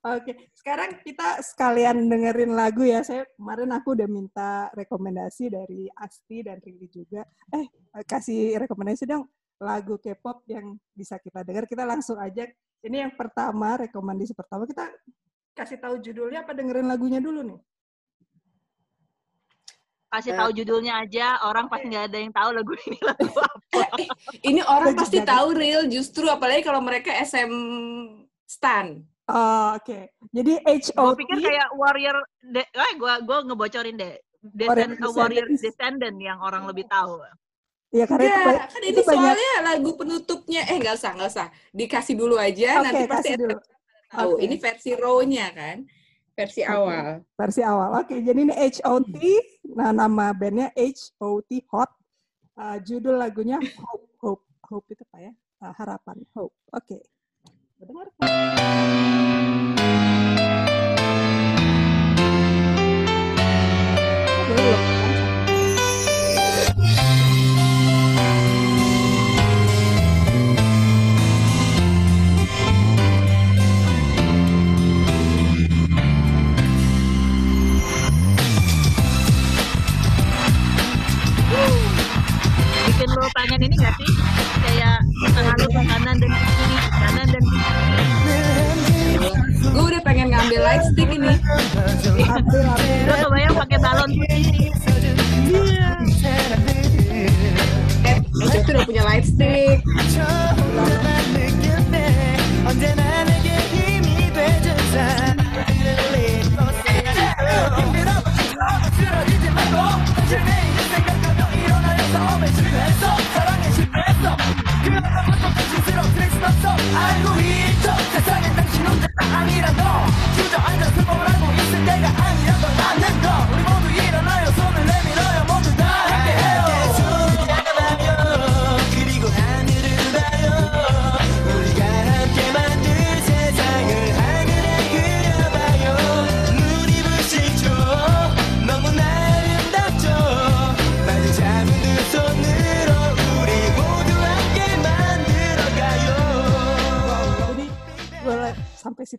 Oke 0.00 0.32
sekarang 0.56 0.96
kita 1.04 1.44
sekalian 1.44 2.08
dengerin 2.08 2.56
lagu 2.56 2.88
ya. 2.88 3.04
Saya 3.04 3.28
kemarin 3.36 3.68
aku 3.74 3.92
udah 3.92 4.08
minta 4.08 4.72
rekomendasi 4.72 5.52
dari 5.52 5.88
Asti 5.92 6.40
dan 6.40 6.56
Rili 6.60 6.88
juga. 6.88 7.20
Eh 7.52 7.68
kasih 8.08 8.56
rekomendasi 8.64 9.04
dong 9.04 9.28
lagu 9.60 10.00
K-pop 10.00 10.44
yang 10.50 10.76
bisa 10.92 11.20
kita 11.20 11.46
dengar 11.46 11.64
kita 11.68 11.86
langsung 11.86 12.18
aja 12.18 12.48
ini 12.84 12.96
yang 13.00 13.12
pertama 13.16 13.80
rekomendasi 13.80 14.36
pertama. 14.36 14.68
Kita 14.68 14.84
kasih 15.56 15.80
tahu 15.80 15.98
judulnya 16.04 16.44
apa 16.44 16.52
dengerin 16.52 16.86
lagunya 16.86 17.18
dulu 17.18 17.40
nih? 17.40 17.60
kasih 20.14 20.32
tahu 20.38 20.50
judulnya 20.54 21.02
aja 21.02 21.42
orang 21.42 21.66
pasti 21.66 21.90
nggak 21.90 22.06
ada 22.06 22.18
yang 22.22 22.30
tahu 22.30 22.48
lagu 22.54 22.72
ini 22.86 22.98
lagu 23.02 23.26
apa. 23.50 23.84
Eh, 23.98 24.08
ini 24.46 24.60
orang 24.62 24.94
pasti 24.94 25.18
tahu 25.26 25.58
real 25.58 25.90
justru 25.90 26.30
apalagi 26.30 26.62
kalau 26.62 26.78
mereka 26.78 27.10
SM 27.10 27.50
stan. 28.46 29.02
Oh, 29.24 29.74
oke. 29.74 29.82
Okay. 29.88 30.02
jadi 30.30 30.60
HOT 30.62 30.94
gue 30.94 31.16
pikir 31.24 31.38
kayak 31.48 31.68
warrior 31.74 32.16
de, 32.44 32.62
eh 32.62 32.92
gue 32.94 33.12
gue 33.24 33.38
ngebocorin 33.50 33.96
deh. 33.98 34.14
Descend, 34.44 35.00
warrior, 35.00 35.16
warrior 35.16 35.46
descendant 35.56 36.18
yang 36.20 36.38
orang 36.44 36.68
lebih 36.68 36.84
tahu 36.86 37.24
Iya 37.94 38.10
karena 38.10 38.26
ya, 38.26 38.34
itu, 38.34 38.50
kan 38.58 38.82
itu, 38.82 39.00
soalnya 39.06 39.38
banyak... 39.38 39.62
lagu 39.70 39.90
penutupnya 39.94 40.60
eh 40.66 40.76
nggak 40.82 40.98
usah 40.98 41.10
nggak 41.14 41.30
usah 41.30 41.46
dikasih 41.70 42.14
dulu 42.18 42.34
aja 42.34 42.82
okay, 42.82 42.84
nanti 42.90 43.04
pasti 43.06 43.32
dulu. 43.38 43.54
tahu 44.10 44.32
okay. 44.34 44.44
ini 44.50 44.54
versi 44.58 44.90
raw-nya 44.98 45.46
kan 45.54 45.76
versi 46.34 46.60
okay. 46.66 46.74
awal 46.74 47.06
versi 47.38 47.60
awal 47.62 47.90
oke 48.02 48.10
okay, 48.10 48.18
jadi 48.26 48.38
ini 48.50 48.54
HOT 48.58 49.14
nah 49.78 49.94
nama 49.94 50.34
bandnya 50.34 50.74
HOT 50.74 51.50
Hot 51.70 51.90
uh, 52.58 52.76
judul 52.82 53.14
lagunya 53.14 53.62
Hope 53.62 54.10
Hope 54.18 54.44
Hope 54.66 54.86
itu 54.90 55.06
apa 55.14 55.30
ya 55.30 55.32
uh, 55.62 55.72
harapan 55.78 56.18
Hope 56.34 56.54
oke 56.74 56.82
okay. 56.82 57.00
dengar 57.78 58.10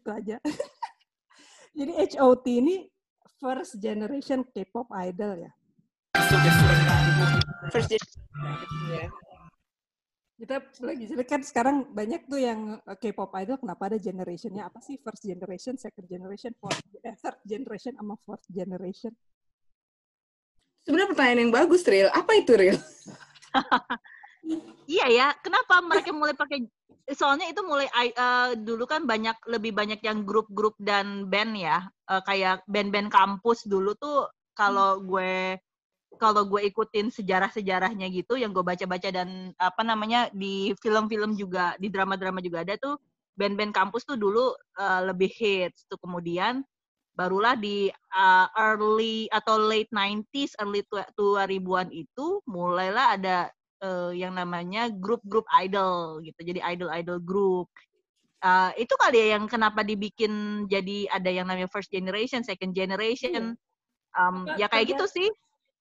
situ 0.05 0.13
aja. 0.13 0.37
Jadi 1.81 1.91
HOT 2.13 2.45
ini 2.45 2.85
first 3.41 3.81
generation 3.81 4.45
K-pop 4.53 4.93
idol 5.01 5.49
ya. 5.49 5.51
First 7.73 7.89
generation 7.89 8.21
ya. 8.93 9.09
Kita 10.35 10.59
lagi 10.83 11.07
jadi 11.07 11.23
kan 11.23 11.41
sekarang 11.47 11.95
banyak 11.95 12.27
tuh 12.27 12.43
yang 12.43 12.75
eh, 12.83 12.97
K-pop 12.99 13.31
idol 13.39 13.55
kenapa 13.55 13.87
ada 13.87 13.95
generationnya 13.95 14.67
apa 14.67 14.83
sih 14.83 14.99
first 14.99 15.23
generation, 15.23 15.79
second 15.79 16.11
generation, 16.11 16.51
fourth, 16.59 16.75
eh, 17.01 17.15
third 17.23 17.39
generation 17.47 17.95
sama 17.95 18.19
fourth 18.27 18.43
generation? 18.51 19.15
Sebenarnya 20.83 21.09
pertanyaan 21.15 21.41
yang 21.49 21.53
bagus, 21.55 21.87
Real. 21.87 22.11
Apa 22.11 22.35
itu, 22.35 22.51
Real? 22.51 22.75
iya 24.99 25.07
ya, 25.07 25.27
kenapa 25.39 25.79
mereka 25.81 26.11
mulai 26.11 26.35
pakai 26.35 26.67
soalnya 27.13 27.45
itu 27.53 27.61
mulai 27.61 27.85
uh, 27.93 28.57
dulu 28.57 28.89
kan 28.89 29.05
banyak 29.05 29.37
lebih 29.45 29.77
banyak 29.77 30.01
yang 30.01 30.25
grup-grup 30.25 30.73
dan 30.81 31.29
band 31.29 31.53
ya 31.53 31.85
uh, 32.09 32.21
kayak 32.25 32.65
band-band 32.65 33.13
kampus 33.13 33.69
dulu 33.69 33.93
tuh 34.01 34.25
kalau 34.57 34.97
hmm. 34.97 35.05
gue 35.05 35.33
kalau 36.15 36.47
gue 36.47 36.63
ikutin 36.65 37.11
sejarah-sejarahnya 37.11 38.07
gitu 38.09 38.39
yang 38.39 38.55
gue 38.55 38.63
baca-baca 38.63 39.11
dan 39.11 39.51
apa 39.59 39.83
namanya 39.83 40.31
di 40.31 40.71
film-film 40.79 41.35
juga 41.35 41.75
di 41.77 41.91
drama-drama 41.91 42.39
juga 42.39 42.63
ada 42.63 42.79
tuh 42.79 42.95
band-band 43.35 43.75
kampus 43.75 44.07
tuh 44.07 44.15
dulu 44.17 44.55
uh, 44.79 45.01
lebih 45.11 45.29
hits 45.29 45.83
tuh 45.91 45.99
kemudian 45.99 46.63
barulah 47.15 47.55
di 47.55 47.91
uh, 48.15 48.47
early 48.55 49.27
atau 49.31 49.59
late 49.59 49.91
90s 49.91 50.55
early 50.59 50.83
2000-an 51.15 51.91
itu 51.91 52.39
mulailah 52.47 53.15
ada 53.19 53.37
uh, 53.85 54.11
yang 54.11 54.33
namanya 54.33 54.89
grup-grup 54.89 55.45
idol 55.61 56.17
gitu. 56.25 56.41
Jadi 56.41 56.59
idol-idol 56.65 57.21
grup. 57.21 57.69
Uh, 58.41 58.69
itu 58.77 58.93
kali 58.97 59.17
ya 59.21 59.27
yang 59.37 59.45
kenapa 59.45 59.81
dibikin 59.81 60.65
jadi 60.69 61.09
ada 61.09 61.29
yang 61.29 61.45
namanya 61.45 61.69
first 61.69 61.93
generation, 61.93 62.41
second 62.41 62.73
generation. 62.73 63.53
Um, 64.17 64.49
ya 64.57 64.65
kayak 64.65 64.97
gitu 64.97 65.05
sih. 65.05 65.29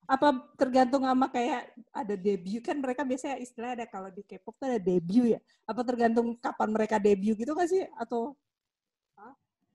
Apa 0.05 0.37
tergantung 0.61 1.09
sama 1.09 1.33
kayak 1.33 1.73
ada 1.97 2.13
debut 2.13 2.61
kan 2.61 2.77
mereka 2.77 3.09
biasanya 3.09 3.41
istilah 3.41 3.73
ada 3.73 3.89
kalau 3.89 4.13
di 4.13 4.21
K-pop 4.21 4.53
tuh 4.61 4.69
ada 4.69 4.81
debut 4.81 5.37
ya. 5.37 5.41
Apa 5.65 5.81
tergantung 5.81 6.37
kapan 6.37 6.69
mereka 6.77 7.01
debut 7.01 7.37
gitu 7.41 7.57
kan 7.57 7.65
sih 7.65 7.89
atau 7.97 8.37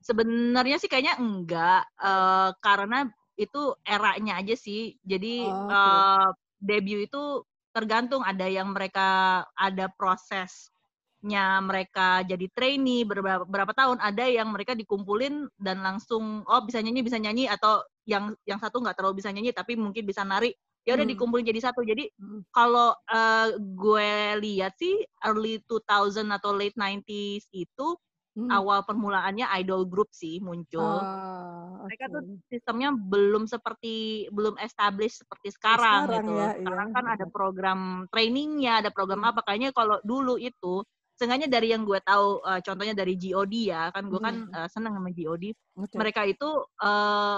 Sebenarnya 0.00 0.80
sih 0.80 0.88
kayaknya 0.88 1.20
enggak 1.20 1.84
uh, 2.00 2.56
karena 2.64 3.04
itu 3.36 3.76
eranya 3.84 4.40
aja 4.40 4.56
sih. 4.56 4.96
Jadi 5.04 5.44
oh, 5.44 5.68
okay. 5.68 5.76
uh, 5.76 6.28
debut 6.56 7.04
itu 7.04 7.22
tergantung 7.70 8.22
ada 8.26 8.46
yang 8.46 8.74
mereka 8.74 9.42
ada 9.54 9.86
prosesnya 9.94 11.60
mereka 11.62 12.26
jadi 12.26 12.46
trainee 12.50 13.06
beberapa, 13.06 13.46
beberapa 13.46 13.72
tahun 13.74 13.98
ada 14.02 14.26
yang 14.26 14.50
mereka 14.50 14.74
dikumpulin 14.74 15.46
dan 15.58 15.82
langsung 15.84 16.42
oh 16.46 16.60
bisa 16.66 16.82
nyanyi 16.82 17.00
bisa 17.06 17.18
nyanyi 17.18 17.46
atau 17.46 17.82
yang 18.08 18.34
yang 18.48 18.58
satu 18.58 18.82
nggak 18.82 18.98
terlalu 18.98 19.22
bisa 19.22 19.30
nyanyi 19.30 19.54
tapi 19.54 19.78
mungkin 19.78 20.02
bisa 20.02 20.26
nari 20.26 20.50
ya 20.88 20.96
udah 20.96 21.04
hmm. 21.04 21.14
dikumpulin 21.14 21.46
jadi 21.46 21.60
satu 21.60 21.84
jadi 21.84 22.08
hmm. 22.08 22.50
kalau 22.50 22.96
uh, 22.96 23.48
gue 23.58 24.12
lihat 24.40 24.74
sih 24.80 24.96
early 25.28 25.60
2000 25.68 26.24
atau 26.40 26.50
late 26.56 26.76
90s 26.76 27.52
itu 27.52 27.86
Hmm. 28.30 28.46
Awal 28.46 28.86
permulaannya 28.86 29.42
idol 29.58 29.90
group 29.90 30.14
sih 30.14 30.38
muncul. 30.38 31.02
Oh, 31.02 31.82
Mereka 31.82 32.14
tuh 32.14 32.22
sistemnya 32.46 32.94
belum 32.94 33.50
seperti 33.50 34.26
belum 34.30 34.54
established 34.62 35.26
seperti 35.26 35.50
sekarang, 35.50 36.06
sekarang 36.06 36.22
gitu. 36.22 36.32
Ya, 36.38 36.48
sekarang 36.62 36.88
iya. 36.88 36.94
kan 36.94 37.04
ada 37.10 37.26
program 37.26 37.80
trainingnya, 38.14 38.72
ada 38.86 38.90
program 38.94 39.26
hmm. 39.26 39.30
apa. 39.34 39.40
Kayaknya 39.42 39.70
kalau 39.74 39.98
dulu 40.06 40.38
itu, 40.38 40.86
sengaja 41.18 41.50
dari 41.50 41.74
yang 41.74 41.82
gue 41.82 41.98
tahu, 42.06 42.38
uh, 42.46 42.62
contohnya 42.62 42.94
dari 42.94 43.18
GOD 43.18 43.54
ya, 43.66 43.90
kan 43.90 44.06
gue 44.06 44.20
kan, 44.22 44.34
hmm. 44.46 44.54
kan 44.54 44.62
uh, 44.62 44.68
seneng 44.70 44.94
sama 44.94 45.10
GOD. 45.10 45.44
Okay. 45.90 45.98
Mereka 45.98 46.22
itu 46.30 46.48
uh, 46.86 47.36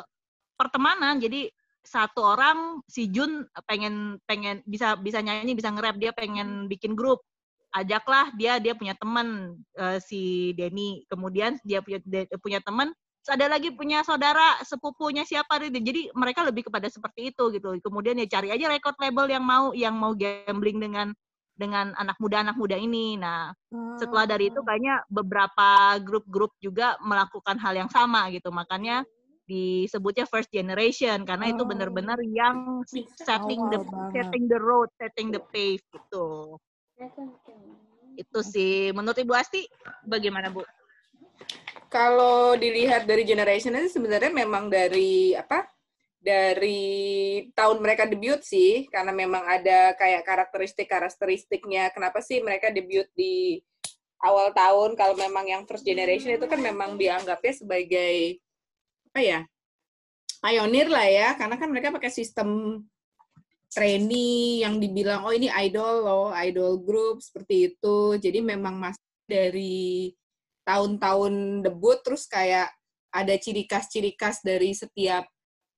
pertemanan, 0.61 1.17
jadi 1.25 1.49
satu 1.83 2.23
orang 2.23 2.79
si 2.87 3.11
Jun 3.11 3.43
pengen 3.67 4.23
pengen 4.23 4.63
bisa 4.63 4.95
bisa 4.95 5.19
nyanyi 5.19 5.59
bisa 5.59 5.75
nge-rap 5.75 5.99
dia 5.99 6.15
pengen 6.15 6.71
bikin 6.71 6.95
grup 6.95 7.27
ajaklah 7.73 8.33
dia 8.37 8.61
dia 8.61 8.77
punya 8.77 8.95
teman 8.97 9.57
uh, 9.81 9.99
si 9.99 10.53
Denny. 10.57 11.05
Kemudian 11.09 11.57
dia 11.65 11.81
punya 11.81 11.99
de, 12.05 12.29
punya 12.41 12.61
teman 12.61 12.93
ada 13.31 13.47
lagi 13.47 13.71
punya 13.71 14.03
saudara 14.03 14.59
sepupunya 14.67 15.23
siapa 15.23 15.63
gitu. 15.63 15.79
Jadi 15.79 16.11
mereka 16.17 16.43
lebih 16.43 16.67
kepada 16.67 16.91
seperti 16.91 17.31
itu 17.31 17.55
gitu. 17.55 17.79
Kemudian 17.79 18.19
ya 18.19 18.27
cari 18.27 18.51
aja 18.51 18.67
record 18.67 18.99
label 18.99 19.31
yang 19.31 19.45
mau 19.47 19.71
yang 19.71 19.95
mau 19.95 20.11
gambling 20.17 20.83
dengan 20.83 21.15
dengan 21.55 21.95
anak 21.95 22.19
muda 22.19 22.43
anak 22.43 22.59
muda 22.59 22.75
ini. 22.75 23.15
Nah 23.15 23.55
setelah 24.01 24.27
dari 24.27 24.51
itu 24.51 24.59
oh. 24.59 24.67
kayaknya 24.67 25.07
beberapa 25.07 26.01
grup-grup 26.03 26.51
juga 26.59 26.99
melakukan 26.99 27.63
hal 27.63 27.79
yang 27.79 27.91
sama 27.93 28.27
gitu. 28.35 28.51
Makanya 28.51 29.07
disebutnya 29.47 30.27
first 30.27 30.51
generation 30.51 31.23
karena 31.23 31.51
oh. 31.51 31.53
itu 31.55 31.63
benar-benar 31.63 32.19
yang 32.27 32.83
setting 33.23 33.63
the 33.71 33.79
setting 34.15 34.51
the 34.51 34.59
road 34.59 34.91
setting 34.99 35.31
the 35.31 35.43
pace 35.51 35.83
gitu 35.91 36.59
itu 38.13 38.39
sih 38.45 38.93
menurut 38.93 39.17
Ibu 39.17 39.33
Asti 39.33 39.65
bagaimana 40.05 40.53
Bu? 40.53 40.63
kalau 41.93 42.57
dilihat 42.57 43.05
dari 43.05 43.29
generation 43.29 43.77
itu 43.77 44.01
sebenarnya 44.01 44.33
memang 44.33 44.73
dari 44.73 45.37
apa? 45.37 45.69
Dari 46.23 46.81
tahun 47.53 47.83
mereka 47.83 48.07
debut 48.07 48.41
sih, 48.47 48.87
karena 48.89 49.11
memang 49.13 49.43
ada 49.43 49.93
kayak 49.99 50.23
karakteristik-karakteristiknya. 50.25 51.91
Kenapa 51.93 52.23
sih 52.23 52.41
mereka 52.41 52.71
debut 52.71 53.11
di 53.13 53.59
awal 54.23 54.55
tahun? 54.55 54.95
Kalau 54.95 55.19
memang 55.19 55.45
yang 55.51 55.63
first 55.67 55.85
generation 55.85 56.33
itu 56.33 56.47
kan 56.47 56.63
memang 56.63 56.95
dianggapnya 56.95 57.53
sebagai 57.53 58.39
apa 59.13 59.21
ya? 59.21 59.41
Pioneer 60.39 60.89
lah 60.89 61.07
ya, 61.11 61.29
karena 61.35 61.59
kan 61.59 61.69
mereka 61.69 61.91
pakai 61.91 62.11
sistem 62.15 62.81
trainee 63.73 64.61
yang 64.61 64.77
dibilang 64.77 65.25
oh 65.25 65.33
ini 65.33 65.49
idol 65.49 66.05
loh, 66.05 66.29
idol 66.37 66.77
group 66.85 67.25
seperti 67.25 67.73
itu. 67.73 68.21
Jadi 68.21 68.45
memang 68.45 68.77
masih 68.77 69.03
dari 69.25 70.13
tahun-tahun 70.63 71.65
debut 71.65 71.99
terus 72.05 72.29
kayak 72.29 72.71
ada 73.13 73.35
ciri 73.41 73.65
khas-ciri 73.65 74.13
khas 74.15 74.45
dari 74.45 74.77
setiap 74.77 75.25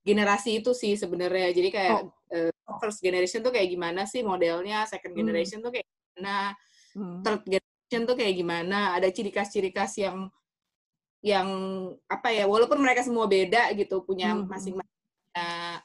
generasi 0.04 0.60
itu 0.60 0.74
sih 0.74 0.98
sebenarnya. 0.98 1.54
Jadi 1.54 1.68
kayak 1.70 1.92
oh. 2.02 2.10
uh, 2.34 2.76
first 2.82 2.98
generation 3.00 3.40
tuh 3.40 3.54
kayak 3.54 3.70
gimana 3.70 4.04
sih 4.10 4.26
modelnya, 4.26 4.84
second 4.90 5.14
hmm. 5.14 5.20
generation 5.24 5.58
hmm. 5.62 5.64
tuh 5.64 5.72
kayak 5.72 5.86
gimana, 5.86 6.36
hmm. 6.98 7.18
third 7.22 7.42
generation 7.46 8.02
tuh 8.04 8.16
kayak 8.18 8.34
gimana. 8.36 8.78
Ada 8.98 9.08
ciri 9.14 9.30
khas-ciri 9.30 9.70
khas 9.70 9.94
yang 10.02 10.28
yang 11.24 11.48
apa 12.04 12.28
ya, 12.36 12.44
walaupun 12.44 12.76
mereka 12.76 13.00
semua 13.00 13.24
beda 13.24 13.72
gitu, 13.78 14.04
punya 14.04 14.36
hmm. 14.36 14.44
masing-masing 14.44 15.02
uh, 15.38 15.78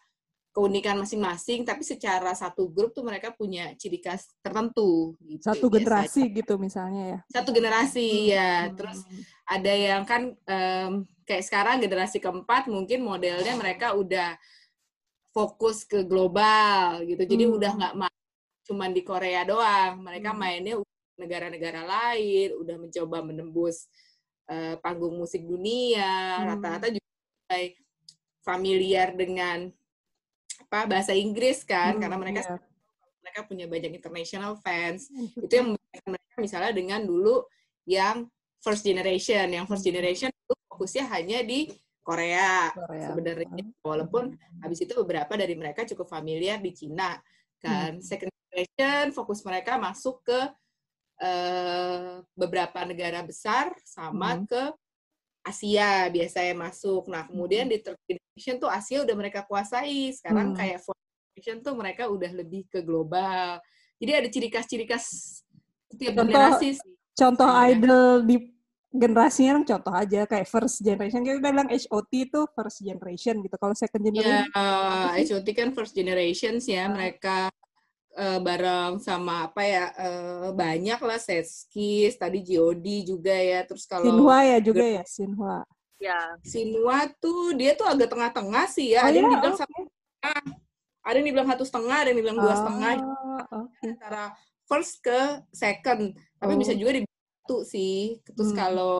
keunikan 0.49 0.97
masing-masing, 0.97 1.61
tapi 1.61 1.85
secara 1.85 2.33
satu 2.33 2.67
grup 2.73 2.91
tuh 2.91 3.05
mereka 3.05 3.29
punya 3.29 3.69
ciri 3.77 4.01
khas 4.01 4.33
tertentu. 4.41 5.13
Gitu, 5.21 5.45
satu 5.45 5.69
generasi 5.69 6.25
gitu 6.33 6.57
misalnya 6.57 7.03
ya? 7.05 7.19
Satu 7.29 7.49
generasi 7.53 8.07
hmm. 8.09 8.29
ya. 8.33 8.53
Terus 8.73 8.99
ada 9.45 9.73
yang 9.73 10.03
kan 10.09 10.33
um, 10.33 10.91
kayak 11.23 11.45
sekarang 11.45 11.77
generasi 11.77 12.17
keempat 12.17 12.65
mungkin 12.65 13.05
modelnya 13.05 13.53
mereka 13.55 13.93
udah 13.93 14.35
fokus 15.29 15.85
ke 15.85 16.01
global 16.01 17.05
gitu. 17.05 17.21
Jadi 17.23 17.43
hmm. 17.45 17.55
udah 17.55 17.71
nggak 17.77 17.93
cuma 18.65 18.85
di 18.89 19.01
Korea 19.05 19.45
doang. 19.45 20.01
Mereka 20.01 20.33
hmm. 20.33 20.39
mainnya 20.39 20.75
negara-negara 21.19 21.85
lain, 21.85 22.57
udah 22.57 22.75
mencoba 22.79 23.17
menembus 23.21 23.85
uh, 24.49 24.81
panggung 24.81 25.13
musik 25.13 25.45
dunia. 25.45 26.41
Rata-rata 26.41 26.89
hmm. 26.89 26.95
juga 26.97 27.57
familiar 28.41 29.13
dengan 29.13 29.69
apa 30.69 30.85
bahasa 30.85 31.17
Inggris 31.17 31.65
kan 31.65 31.97
hmm, 31.97 32.01
karena 32.05 32.17
mereka 32.21 32.41
yeah. 32.45 32.61
mereka 33.25 33.39
punya 33.49 33.65
banyak 33.65 33.91
international 33.97 34.53
fans 34.61 35.09
hmm. 35.09 35.49
itu 35.49 35.53
yang 35.57 35.67
mereka 36.05 36.37
misalnya 36.37 36.71
dengan 36.77 37.01
dulu 37.01 37.41
yang 37.89 38.29
first 38.61 38.85
generation 38.85 39.49
yang 39.49 39.65
first 39.65 39.81
hmm. 39.81 39.89
generation 39.89 40.29
itu 40.29 40.53
fokusnya 40.69 41.09
hanya 41.09 41.41
di 41.41 41.73
Korea, 42.05 42.69
Korea. 42.73 43.05
sebenarnya 43.09 43.65
hmm. 43.65 43.81
walaupun 43.81 44.37
habis 44.61 44.79
itu 44.85 44.93
beberapa 44.93 45.33
dari 45.33 45.57
mereka 45.57 45.89
cukup 45.89 46.05
familiar 46.05 46.61
di 46.61 46.69
Cina 46.69 47.17
kan 47.57 47.97
hmm. 47.97 48.05
second 48.05 48.29
generation 48.29 49.09
fokus 49.09 49.41
mereka 49.41 49.81
masuk 49.81 50.21
ke 50.21 50.39
uh, 51.25 52.21
beberapa 52.37 52.85
negara 52.85 53.25
besar 53.25 53.73
sama 53.81 54.37
hmm. 54.37 54.45
ke 54.45 54.63
Asia 55.49 56.07
biasanya 56.13 56.53
masuk. 56.53 57.09
Nah, 57.09 57.25
kemudian 57.25 57.65
di 57.65 57.81
generation 57.81 58.55
tuh 58.61 58.69
Asia 58.69 59.01
udah 59.01 59.15
mereka 59.17 59.41
kuasai. 59.49 60.13
Sekarang 60.13 60.53
hmm. 60.53 60.57
kayak 60.57 60.79
fourth 60.85 61.01
generation 61.33 61.57
tuh 61.65 61.73
mereka 61.73 62.05
udah 62.07 62.31
lebih 62.31 62.69
ke 62.69 62.85
global. 62.85 63.57
Jadi 63.99 64.11
ada 64.15 64.27
ciri 64.31 64.47
khas-ciri 64.47 64.85
khas 64.87 65.05
setiap 65.89 66.13
contoh, 66.15 66.29
generasi 66.29 66.67
sih. 66.77 66.93
Contoh 67.17 67.49
ya. 67.49 67.73
idol 67.73 68.07
di 68.23 68.35
generasinya 68.89 69.61
kan 69.61 69.65
contoh 69.77 69.93
aja 69.93 70.25
kayak 70.25 70.49
first 70.49 70.81
generation 70.81 71.21
kita 71.21 71.37
bilang 71.37 71.69
HOT 71.69 72.11
itu 72.13 72.41
first 72.55 72.79
generation 72.81 73.37
gitu. 73.43 73.55
Kalau 73.59 73.75
second 73.75 74.01
ya, 74.01 74.07
generation 74.07 74.45
ya, 74.49 74.57
uh, 74.57 75.09
HOT 75.17 75.47
kan 75.51 75.69
first 75.73 75.93
generations 75.97 76.63
ya. 76.69 76.87
Mereka 76.87 77.51
uh, 78.17 78.39
bareng 78.41 78.97
sama 78.97 79.51
apa 79.51 79.61
ya 79.61 79.85
uh, 79.93 80.49
banyak 80.55 80.99
lah 81.01 81.19
Setskis 81.19 82.17
tadi 82.17 82.41
Jody 82.41 83.05
juga 83.05 83.35
ya 83.35 83.61
terus 83.67 83.85
kalau 83.85 84.07
Sinhua 84.07 84.37
ya 84.45 84.57
juga 84.63 84.85
ya 84.85 85.03
Sinhua 85.05 85.57
ya 85.99 86.19
Sinhua 86.41 87.11
tuh 87.19 87.53
dia 87.53 87.75
tuh 87.75 87.85
agak 87.85 88.09
tengah-tengah 88.09 88.65
sih 88.71 88.95
ya 88.95 89.05
oh, 89.05 89.11
ada 89.11 89.15
yang 89.19 89.27
iya? 89.29 89.33
dibilang 89.35 89.55
okay. 89.55 89.63
satu 89.67 89.77
setengah 89.83 90.43
ada 90.99 91.15
yang 91.15 91.27
dibilang 91.27 91.49
satu 91.49 91.63
setengah 91.65 91.97
ada 91.97 92.07
yang 92.09 92.19
dibilang 92.19 92.39
dua 92.39 92.55
setengah 92.55 92.91
oh, 92.99 93.41
okay. 93.67 93.89
antara 93.93 94.23
first 94.65 94.93
ke 95.03 95.19
second 95.51 96.01
tapi 96.39 96.53
oh. 96.55 96.59
bisa 96.59 96.73
juga 96.73 96.91
di 96.97 97.01
satu 97.03 97.57
sih 97.67 98.21
terus 98.23 98.51
hmm. 98.53 98.57
kalau 98.57 98.93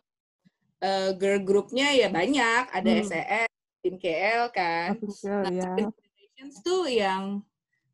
uh, 0.83 1.09
girl 1.15 1.39
groupnya 1.43 1.93
ya 1.95 2.07
banyak 2.11 2.63
ada 2.71 2.89
hmm. 2.89 3.01
SES 3.05 3.49
tim 3.79 3.95
KL 3.95 4.51
kan 4.51 4.99
oh, 4.99 5.47
nah, 5.47 5.51
ya. 5.55 5.87
tuh 6.63 6.83
yang 6.87 7.43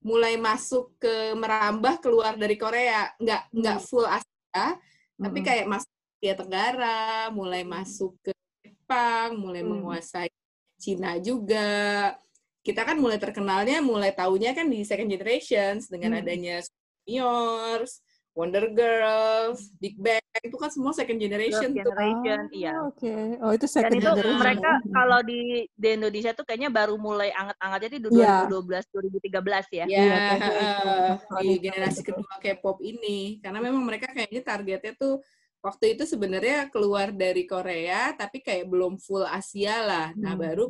mulai 0.05 0.37
masuk 0.37 0.93
ke 1.01 1.33
merambah 1.33 1.97
keluar 1.97 2.37
dari 2.37 2.53
Korea 2.61 3.09
nggak 3.17 3.41
hmm. 3.49 3.57
nggak 3.57 3.77
full 3.81 4.05
Asia 4.05 4.77
hmm. 4.77 5.23
tapi 5.25 5.39
kayak 5.41 5.65
masuk 5.65 5.89
Asia 6.21 6.33
Tenggara 6.37 7.33
mulai 7.33 7.65
masuk 7.65 8.13
ke 8.21 8.29
Jepang 8.61 9.33
mulai 9.41 9.65
hmm. 9.65 9.69
menguasai 9.73 10.29
Cina 10.77 11.17
juga 11.17 12.13
kita 12.61 12.85
kan 12.85 13.01
mulai 13.01 13.17
terkenalnya 13.17 13.81
mulai 13.81 14.13
tahunya 14.13 14.53
kan 14.53 14.69
di 14.69 14.85
second 14.85 15.09
generations 15.09 15.89
dengan 15.89 16.13
hmm. 16.13 16.21
adanya 16.21 16.55
seniors 16.61 18.05
Wonder 18.35 18.67
Girls, 18.75 19.71
Big 19.79 19.95
Bang 19.95 20.19
itu 20.43 20.59
kan 20.59 20.67
semua 20.67 20.91
second 20.91 21.15
generation 21.15 21.71
tuh. 21.71 21.87
Generation, 21.87 22.39
oh, 22.43 22.51
iya. 22.51 22.73
Oke. 22.83 23.07
Okay. 23.07 23.23
Oh, 23.39 23.51
itu 23.55 23.63
second 23.63 23.95
Dan 23.95 24.19
itu 24.19 24.35
mereka 24.35 24.71
kalau 24.91 25.19
di 25.23 25.63
di 25.71 25.87
Indonesia 25.95 26.35
tuh 26.35 26.43
kayaknya 26.43 26.67
baru 26.67 26.99
mulai 26.99 27.31
anget-angetnya 27.31 27.91
di 27.95 27.99
2012 28.03 28.19
yeah. 28.19 28.43
2013 28.51 29.79
ya. 29.79 29.85
Iya, 29.87 29.87
yeah, 29.87 31.15
uh, 31.31 31.39
di 31.39 31.55
generasi 31.63 32.03
kedua 32.03 32.35
K-pop 32.43 32.83
ini. 32.83 33.39
Karena 33.39 33.63
memang 33.63 33.87
mereka 33.87 34.11
kayaknya 34.11 34.43
targetnya 34.43 34.93
tuh 34.99 35.23
waktu 35.63 35.95
itu 35.95 36.03
sebenarnya 36.03 36.67
keluar 36.67 37.15
dari 37.15 37.47
Korea 37.47 38.11
tapi 38.19 38.43
kayak 38.43 38.67
belum 38.67 38.99
full 38.99 39.23
Asia 39.23 39.79
lah. 39.79 40.07
Nah, 40.19 40.35
hmm. 40.35 40.43
baru 40.43 40.65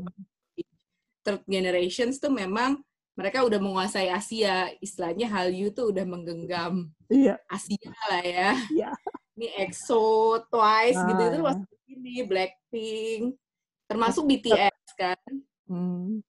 third 1.26 1.42
generations 1.50 2.22
tuh 2.22 2.30
memang 2.30 2.78
mereka 3.16 3.48
udah 3.48 3.60
menguasai 3.64 4.12
Asia, 4.12 4.68
istilahnya 4.84 5.32
Hallyu 5.32 5.72
tuh 5.72 5.96
udah 5.96 6.04
menggenggam 6.04 6.92
iya. 7.08 7.40
Asia 7.48 7.92
lah 8.12 8.24
ya. 8.24 8.52
Iya. 8.72 8.92
Ini 9.36 9.48
EXO, 9.68 10.44
Twice 10.48 11.00
gitu, 11.00 11.22
ah, 11.24 11.32
gitu 11.32 11.36
itu 11.36 11.48
ya. 11.48 11.56
ini 11.96 12.14
Blackpink, 12.24 13.24
termasuk 13.88 14.24
BTS 14.28 14.88
kan. 14.96 15.28
Hmm. 15.68 16.24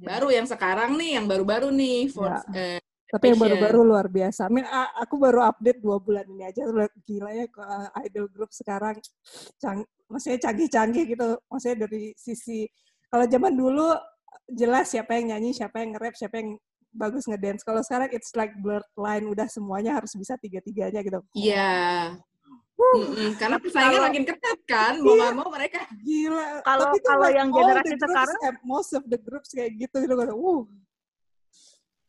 Baru 0.00 0.32
yang 0.32 0.48
sekarang 0.48 0.96
nih, 0.96 1.20
yang 1.20 1.26
baru-baru 1.28 1.68
nih, 1.72 2.08
for, 2.12 2.32
ya. 2.32 2.40
eh, 2.56 2.80
tapi 3.12 3.30
yang 3.30 3.40
baru-baru 3.40 3.80
luar 3.84 4.06
biasa. 4.08 4.48
Mean, 4.48 4.64
aku 4.96 5.20
baru 5.20 5.44
update 5.44 5.80
dua 5.84 6.00
bulan 6.00 6.24
ini 6.28 6.48
aja, 6.48 6.64
gila 7.04 7.30
ya 7.32 7.46
idol 8.08 8.26
group 8.32 8.50
sekarang, 8.50 8.96
cang, 9.60 9.84
maksudnya 10.08 10.40
canggih-canggih 10.48 11.04
gitu. 11.12 11.38
Maksudnya 11.48 11.88
dari 11.88 12.10
sisi 12.16 12.64
kalau 13.06 13.30
zaman 13.30 13.54
dulu 13.54 13.94
jelas 14.50 14.92
siapa 14.92 15.16
yang 15.16 15.36
nyanyi, 15.36 15.56
siapa 15.56 15.80
yang 15.80 15.96
nge-rap, 15.96 16.14
siapa 16.16 16.36
yang 16.40 16.60
bagus 16.94 17.26
ngedance. 17.26 17.66
Kalau 17.66 17.82
sekarang 17.82 18.08
it's 18.14 18.32
like 18.38 18.54
blurred 18.60 18.86
line, 18.94 19.26
udah 19.26 19.48
semuanya 19.50 19.98
harus 19.98 20.14
bisa 20.14 20.38
tiga-tiganya 20.38 21.00
gitu. 21.02 21.20
Iya. 21.34 21.54
Yeah. 21.54 22.02
Mm 22.74 23.06
-mm, 23.06 23.30
karena 23.38 23.56
persaingan 23.62 24.02
makin 24.02 24.24
ketat 24.26 24.60
kan, 24.66 24.98
mau 24.98 25.14
nggak 25.14 25.30
iya, 25.30 25.38
mau 25.38 25.48
mereka. 25.48 25.80
Gila. 25.94 26.46
Kalau 26.66 26.84
kalau 27.06 27.26
like 27.30 27.38
yang 27.38 27.50
generasi 27.54 27.94
sekarang, 27.96 28.38
most 28.66 28.90
of 28.98 29.06
the 29.06 29.18
groups 29.18 29.54
kayak 29.54 29.78
gitu 29.78 29.94
gitu. 30.02 30.14
Uh. 30.18 30.66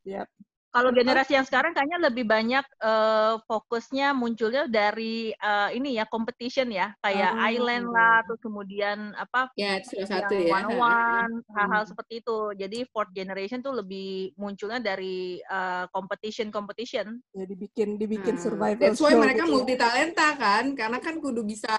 Yep. 0.06 0.28
Kalau 0.76 0.92
generasi 0.92 1.40
yang 1.40 1.48
sekarang 1.48 1.72
kayaknya 1.72 2.12
lebih 2.12 2.28
banyak 2.28 2.68
uh, 2.84 3.40
fokusnya 3.48 4.12
munculnya 4.12 4.68
dari 4.68 5.32
uh, 5.40 5.72
ini 5.72 5.96
ya 5.96 6.04
competition 6.04 6.68
ya, 6.68 6.92
kayak 7.00 7.32
oh, 7.32 7.48
Island 7.48 7.88
lah, 7.96 8.28
terus 8.28 8.44
kemudian 8.44 9.16
apa? 9.16 9.48
Ya, 9.56 9.80
salah 9.88 10.28
satu 10.28 10.36
ya. 10.36 10.52
One 10.52 10.76
one, 10.76 11.34
hal-hal 11.56 11.88
hmm. 11.88 11.92
seperti 11.96 12.14
itu. 12.20 12.40
Jadi 12.60 12.84
fourth 12.92 13.16
generation 13.16 13.64
tuh 13.64 13.72
lebih 13.72 14.36
munculnya 14.36 14.84
dari 14.84 15.40
uh, 15.48 15.88
competition 15.96 16.52
competition. 16.52 17.24
Ya 17.32 17.48
dibikin 17.48 17.96
dibikin 17.96 18.36
hmm. 18.36 18.44
survival. 18.44 18.84
That's 18.84 19.00
why 19.00 19.16
mereka 19.16 19.48
gitu 19.48 19.52
ya. 19.52 19.56
multi 19.56 19.76
talenta 19.80 20.36
kan, 20.36 20.76
karena 20.76 21.00
kan 21.00 21.24
kudu 21.24 21.48
bisa 21.48 21.72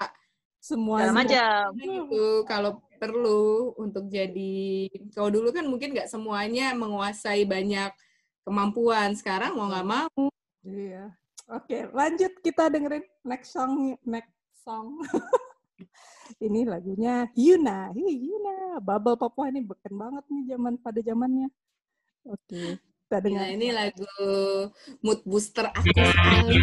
semua 0.57 1.13
macam 1.13 1.69
gitu 1.79 2.43
kalau 2.43 2.81
perlu 2.97 3.77
untuk 3.77 4.09
jadi 4.09 4.89
kalau 5.13 5.29
dulu 5.29 5.53
kan 5.53 5.63
mungkin 5.69 5.93
nggak 5.93 6.09
semuanya 6.09 6.73
menguasai 6.73 7.45
banyak 7.45 7.93
kemampuan. 8.47 9.11
Sekarang 9.11 9.59
mau 9.59 9.67
nggak 9.67 9.83
mau. 9.83 10.31
Iya. 10.63 11.11
Oke, 11.51 11.91
lanjut 11.91 12.31
kita 12.39 12.71
dengerin 12.71 13.03
next 13.27 13.51
song 13.51 13.99
next 14.07 14.31
song. 14.63 15.03
ini 16.45 16.63
lagunya 16.63 17.27
Yuna. 17.35 17.91
Hi, 17.91 18.07
Yuna. 18.15 18.79
Bubble 18.79 19.19
Papua 19.19 19.51
ini 19.51 19.63
beken 19.67 19.95
banget 19.99 20.23
nih 20.31 20.55
zaman 20.55 20.79
pada 20.79 20.99
zamannya. 21.03 21.51
Oke. 22.23 22.79
Kita 23.07 23.23
dengar. 23.23 23.47
Nah, 23.47 23.51
ini 23.55 23.67
lagu 23.71 24.07
mood 24.99 25.23
booster 25.23 25.71
aku 25.71 25.87
sekali. 25.95 26.59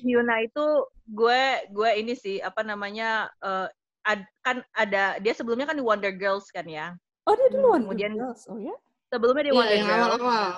Hyuna 0.00 0.40
itu 0.40 0.66
gue 1.12 1.42
gue 1.68 1.90
ini 2.00 2.16
sih 2.16 2.40
apa 2.40 2.64
namanya 2.64 3.28
uh, 3.44 3.68
ad, 4.08 4.24
kan 4.40 4.64
ada 4.72 5.20
dia 5.20 5.36
sebelumnya 5.36 5.68
kan 5.68 5.76
di 5.76 5.84
Wonder 5.84 6.08
Girls 6.16 6.48
kan 6.48 6.64
ya. 6.64 6.96
Oh 7.28 7.36
dia 7.36 7.52
dulu 7.52 7.76
Wonder 7.76 7.92
kemudian, 7.92 8.12
Girls. 8.16 8.48
Oh 8.48 8.56
ya? 8.56 8.72
Sebelumnya 9.12 9.44
di 9.44 9.52
yeah, 9.52 9.60
Wonder 9.60 9.76
Girls. 9.76 9.92
Awal-awal. 9.92 10.48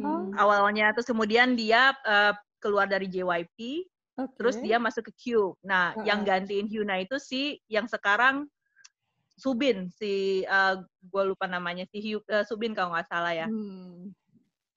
Hmm. 0.00 0.32
Awalnya 0.32 0.86
terus 0.96 1.08
kemudian 1.12 1.60
dia 1.60 1.92
uh, 2.08 2.32
keluar 2.64 2.88
dari 2.88 3.04
JYP. 3.04 3.84
Okay. 4.16 4.32
Terus 4.40 4.56
dia 4.64 4.80
masuk 4.80 5.12
ke 5.12 5.28
Cube. 5.28 5.60
Nah, 5.60 5.92
uh 5.92 6.00
-huh. 6.00 6.08
yang 6.08 6.24
gantiin 6.24 6.64
Hyuna 6.64 7.04
itu 7.04 7.20
sih 7.20 7.60
yang 7.68 7.84
sekarang 7.84 8.48
Subin 9.36 9.92
si 9.92 10.44
uh, 10.48 10.80
gue 11.04 11.22
lupa 11.28 11.48
namanya 11.48 11.88
si 11.88 12.00
Hyu, 12.00 12.20
uh, 12.28 12.44
Subin 12.48 12.72
kalau 12.72 12.96
nggak 12.96 13.08
salah 13.08 13.32
ya. 13.32 13.44
Hmm. 13.44 14.12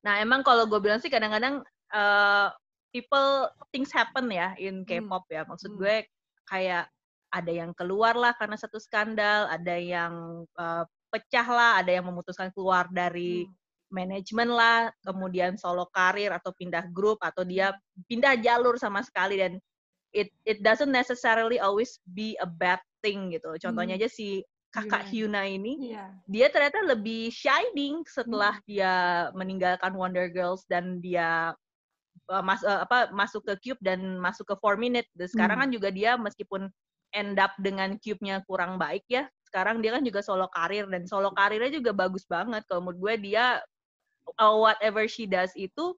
Nah 0.04 0.20
emang 0.20 0.44
kalau 0.44 0.68
gue 0.68 0.80
bilang 0.84 1.00
sih 1.00 1.10
kadang-kadang 1.10 1.64
uh, 1.96 2.48
people 2.94 3.50
things 3.74 3.90
happen 3.90 4.30
ya 4.30 4.54
in 4.60 4.84
hmm. 4.84 4.88
K-pop 4.88 5.26
ya. 5.32 5.48
Maksud 5.48 5.76
hmm. 5.76 5.80
gue 5.80 5.96
kayak 6.48 6.86
ada 7.34 7.50
yang 7.50 7.74
keluar 7.74 8.14
lah 8.14 8.38
karena 8.38 8.54
satu 8.54 8.78
skandal, 8.78 9.50
ada 9.50 9.74
yang 9.74 10.46
uh, 10.54 10.86
pecah 11.10 11.48
lah, 11.50 11.72
ada 11.82 11.90
yang 11.90 12.06
memutuskan 12.06 12.54
keluar 12.54 12.86
dari 12.94 13.50
hmm. 13.50 13.54
manajemen 13.90 14.54
lah, 14.54 14.94
kemudian 15.02 15.58
solo 15.58 15.90
karir 15.90 16.30
atau 16.30 16.54
pindah 16.54 16.86
grup 16.94 17.18
atau 17.26 17.42
dia 17.42 17.74
pindah 18.06 18.38
jalur 18.38 18.78
sama 18.78 19.02
sekali 19.02 19.42
dan 19.42 19.58
it 20.14 20.30
it 20.46 20.62
doesn't 20.62 20.94
necessarily 20.94 21.58
always 21.58 21.98
be 22.14 22.38
a 22.38 22.46
bad 22.46 22.78
thing 23.02 23.34
gitu. 23.34 23.50
Contohnya 23.58 23.98
hmm. 23.98 24.06
aja 24.06 24.10
si 24.14 24.46
kakak 24.74 25.06
Hyuna 25.14 25.46
ini, 25.46 25.94
yeah. 25.94 26.10
dia 26.26 26.50
ternyata 26.50 26.82
lebih 26.82 27.30
shining 27.30 28.02
setelah 28.10 28.58
hmm. 28.58 28.66
dia 28.66 28.94
meninggalkan 29.38 29.94
Wonder 29.94 30.26
Girls 30.34 30.66
dan 30.66 30.98
dia 30.98 31.54
uh, 32.34 32.44
mas, 32.44 32.66
uh, 32.66 32.82
apa 32.82 33.14
masuk 33.14 33.46
ke 33.46 33.54
cube 33.70 33.82
dan 33.86 34.18
masuk 34.18 34.50
ke 34.50 34.56
four 34.58 34.74
minute. 34.76 35.06
Dan 35.14 35.30
sekarang 35.30 35.62
hmm. 35.62 35.64
kan 35.70 35.76
juga 35.78 35.90
dia 35.94 36.12
meskipun 36.18 36.74
end 37.14 37.38
up 37.38 37.54
dengan 37.62 38.02
cube-nya 38.02 38.42
kurang 38.50 38.82
baik 38.82 39.06
ya, 39.06 39.30
sekarang 39.46 39.86
dia 39.86 39.94
kan 39.94 40.02
juga 40.02 40.26
solo 40.26 40.50
karir 40.50 40.90
dan 40.90 41.06
solo 41.06 41.30
karirnya 41.30 41.70
juga 41.70 41.94
bagus 41.94 42.26
banget. 42.26 42.66
Kalau 42.66 42.82
menurut 42.82 42.98
gue 42.98 43.30
dia 43.30 43.62
uh, 44.42 44.58
whatever 44.58 45.06
she 45.06 45.30
does 45.30 45.54
itu 45.54 45.94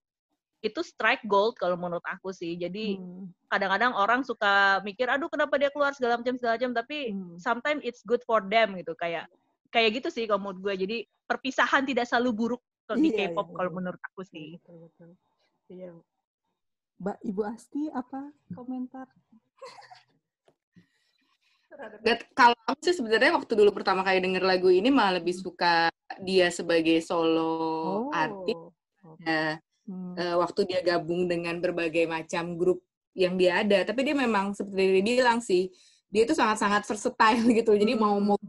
itu 0.66 0.82
strike 0.82 1.22
gold 1.30 1.54
kalau 1.62 1.78
menurut 1.78 2.02
aku 2.10 2.34
sih. 2.34 2.58
Jadi 2.58 2.98
hmm. 2.98 3.54
kadang-kadang 3.54 3.94
hmm. 3.94 4.02
orang 4.02 4.22
suka 4.26 4.82
mikir, 4.82 5.06
aduh 5.06 5.30
kenapa 5.30 5.62
dia 5.62 5.70
keluar 5.70 5.94
segala 5.94 6.18
macam 6.18 6.34
segala 6.42 6.58
macam, 6.58 6.74
tapi 6.74 7.14
hmm. 7.14 7.38
sometimes 7.38 7.86
it's 7.86 8.02
good 8.02 8.26
for 8.26 8.42
them 8.42 8.74
gitu 8.82 8.98
kayak 8.98 9.30
kayak 9.70 10.02
gitu 10.02 10.10
sih 10.10 10.26
kalau 10.26 10.42
menurut 10.50 10.60
gue. 10.66 10.74
Jadi 10.90 10.98
perpisahan 11.30 11.86
tidak 11.86 12.10
selalu 12.10 12.32
buruk 12.34 12.62
kalau 12.90 12.98
di 12.98 13.14
iya, 13.14 13.30
K-pop 13.30 13.48
iya, 13.54 13.56
kalau 13.62 13.72
menurut 13.78 14.02
aku 14.02 14.22
sih. 14.26 14.58
Betul, 14.58 14.90
betul. 14.90 15.10
Iya. 15.70 15.92
Mbak 16.96 17.18
Ibu 17.22 17.42
Asti 17.46 17.84
apa 17.94 18.34
komentar? 18.56 19.06
kalau 22.32 22.56
aku 22.64 22.80
sih 22.88 22.96
sebenarnya 22.96 23.36
waktu 23.36 23.52
dulu 23.52 23.76
pertama 23.76 24.00
kali 24.00 24.24
denger 24.24 24.48
lagu 24.48 24.72
ini 24.72 24.88
malah 24.88 25.20
lebih 25.20 25.36
suka 25.36 25.92
dia 26.24 26.48
sebagai 26.48 27.04
solo 27.04 28.08
oh. 28.08 28.16
artis. 28.16 28.56
Ya, 29.22 29.60
hmm. 29.86 30.14
uh, 30.18 30.36
waktu 30.42 30.62
dia 30.70 30.80
gabung 30.82 31.26
dengan 31.26 31.58
berbagai 31.62 32.06
macam 32.06 32.58
grup 32.58 32.84
yang 33.16 33.40
dia 33.40 33.64
ada. 33.64 33.86
Tapi 33.88 34.02
dia 34.06 34.16
memang 34.18 34.54
seperti 34.54 35.02
dia 35.02 35.16
bilang 35.22 35.40
sih, 35.40 35.72
dia 36.12 36.28
itu 36.28 36.36
sangat-sangat 36.36 36.84
versatile 36.86 37.46
gitu. 37.64 37.72
Jadi 37.74 37.94
hmm. 37.96 38.02
mau 38.02 38.18
mau 38.20 38.40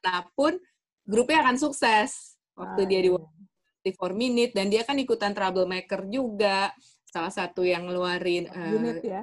mana 0.00 0.26
pun 0.34 0.56
grupnya 1.06 1.44
akan 1.46 1.56
sukses. 1.60 2.36
Waktu 2.58 2.82
ah, 2.84 2.88
dia 2.88 3.00
di 3.00 3.10
di 3.80 3.90
Four 3.96 4.12
Minute 4.12 4.52
dan 4.52 4.68
dia 4.68 4.84
kan 4.84 4.96
ikutan 5.00 5.32
Troublemaker 5.32 6.04
juga 6.12 6.68
salah 7.08 7.32
satu 7.32 7.66
yang 7.66 7.88
ngeluarin 7.90 8.46
unit 8.70 9.02
uh, 9.02 9.18
ya 9.18 9.22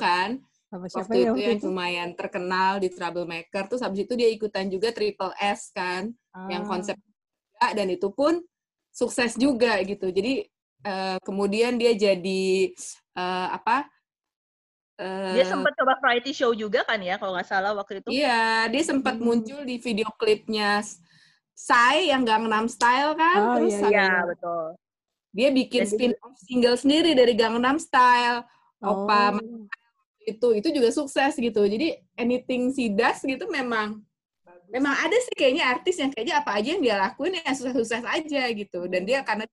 kan 0.00 0.40
sama 0.70 0.86
siapa 0.86 1.06
waktu 1.06 1.18
ya, 1.18 1.30
itu 1.30 1.38
yang 1.38 1.60
lumayan 1.66 2.10
terkenal 2.14 2.78
di 2.82 2.88
Troublemaker 2.90 3.62
terus 3.70 3.82
habis 3.82 4.06
itu 4.06 4.14
dia 4.18 4.30
ikutan 4.30 4.66
juga 4.66 4.90
Triple 4.90 5.34
S 5.38 5.70
kan 5.70 6.10
ah. 6.34 6.50
yang 6.50 6.66
konsep 6.66 6.98
dan 7.60 7.86
itu 7.92 8.08
pun 8.10 8.40
sukses 8.90 9.38
juga 9.38 9.80
gitu 9.86 10.10
jadi 10.10 10.46
uh, 10.86 11.16
kemudian 11.22 11.78
dia 11.78 11.94
jadi 11.94 12.74
uh, 13.16 13.56
apa 13.56 13.86
uh, 15.00 15.34
dia 15.34 15.46
sempat 15.46 15.72
coba 15.78 15.98
variety 16.02 16.34
show 16.34 16.50
juga 16.52 16.82
kan 16.84 16.98
ya 17.00 17.16
kalau 17.16 17.34
nggak 17.34 17.48
salah 17.48 17.72
waktu 17.74 18.02
itu 18.02 18.08
iya 18.12 18.66
dia 18.68 18.82
sempat 18.84 19.16
hmm. 19.16 19.24
muncul 19.24 19.60
di 19.64 19.78
video 19.80 20.10
klipnya 20.18 20.82
Sai 21.60 22.08
yang 22.08 22.24
Gangnam 22.24 22.72
Style 22.72 23.12
kan 23.20 23.38
oh, 23.40 23.54
terus 23.60 23.76
iya, 23.84 23.88
iya 23.92 24.10
betul 24.24 24.80
dia 25.30 25.48
bikin 25.54 25.86
spin 25.86 26.12
off 26.26 26.34
single 26.42 26.74
sendiri 26.74 27.14
dari 27.14 27.38
Gangnam 27.38 27.78
Style, 27.78 28.42
oh. 28.82 29.06
Opa 29.06 29.38
itu 30.26 30.52
itu 30.52 30.68
juga 30.74 30.90
sukses 30.92 31.32
gitu. 31.38 31.62
Jadi 31.64 31.96
anything 32.18 32.74
she 32.74 32.92
does 32.92 33.22
gitu 33.22 33.46
memang 33.48 34.02
memang 34.70 34.94
ada 34.94 35.16
sih 35.18 35.34
kayaknya 35.34 35.66
artis 35.66 35.98
yang 35.98 36.10
kayaknya 36.14 36.34
apa 36.40 36.50
aja 36.56 36.68
yang 36.78 36.82
dia 36.82 36.96
lakuin 36.96 37.36
ya 37.36 37.50
sukses-sukses 37.52 38.04
aja 38.06 38.42
gitu. 38.54 38.80
Dan 38.86 39.02
dia 39.04 39.20
karena 39.26 39.44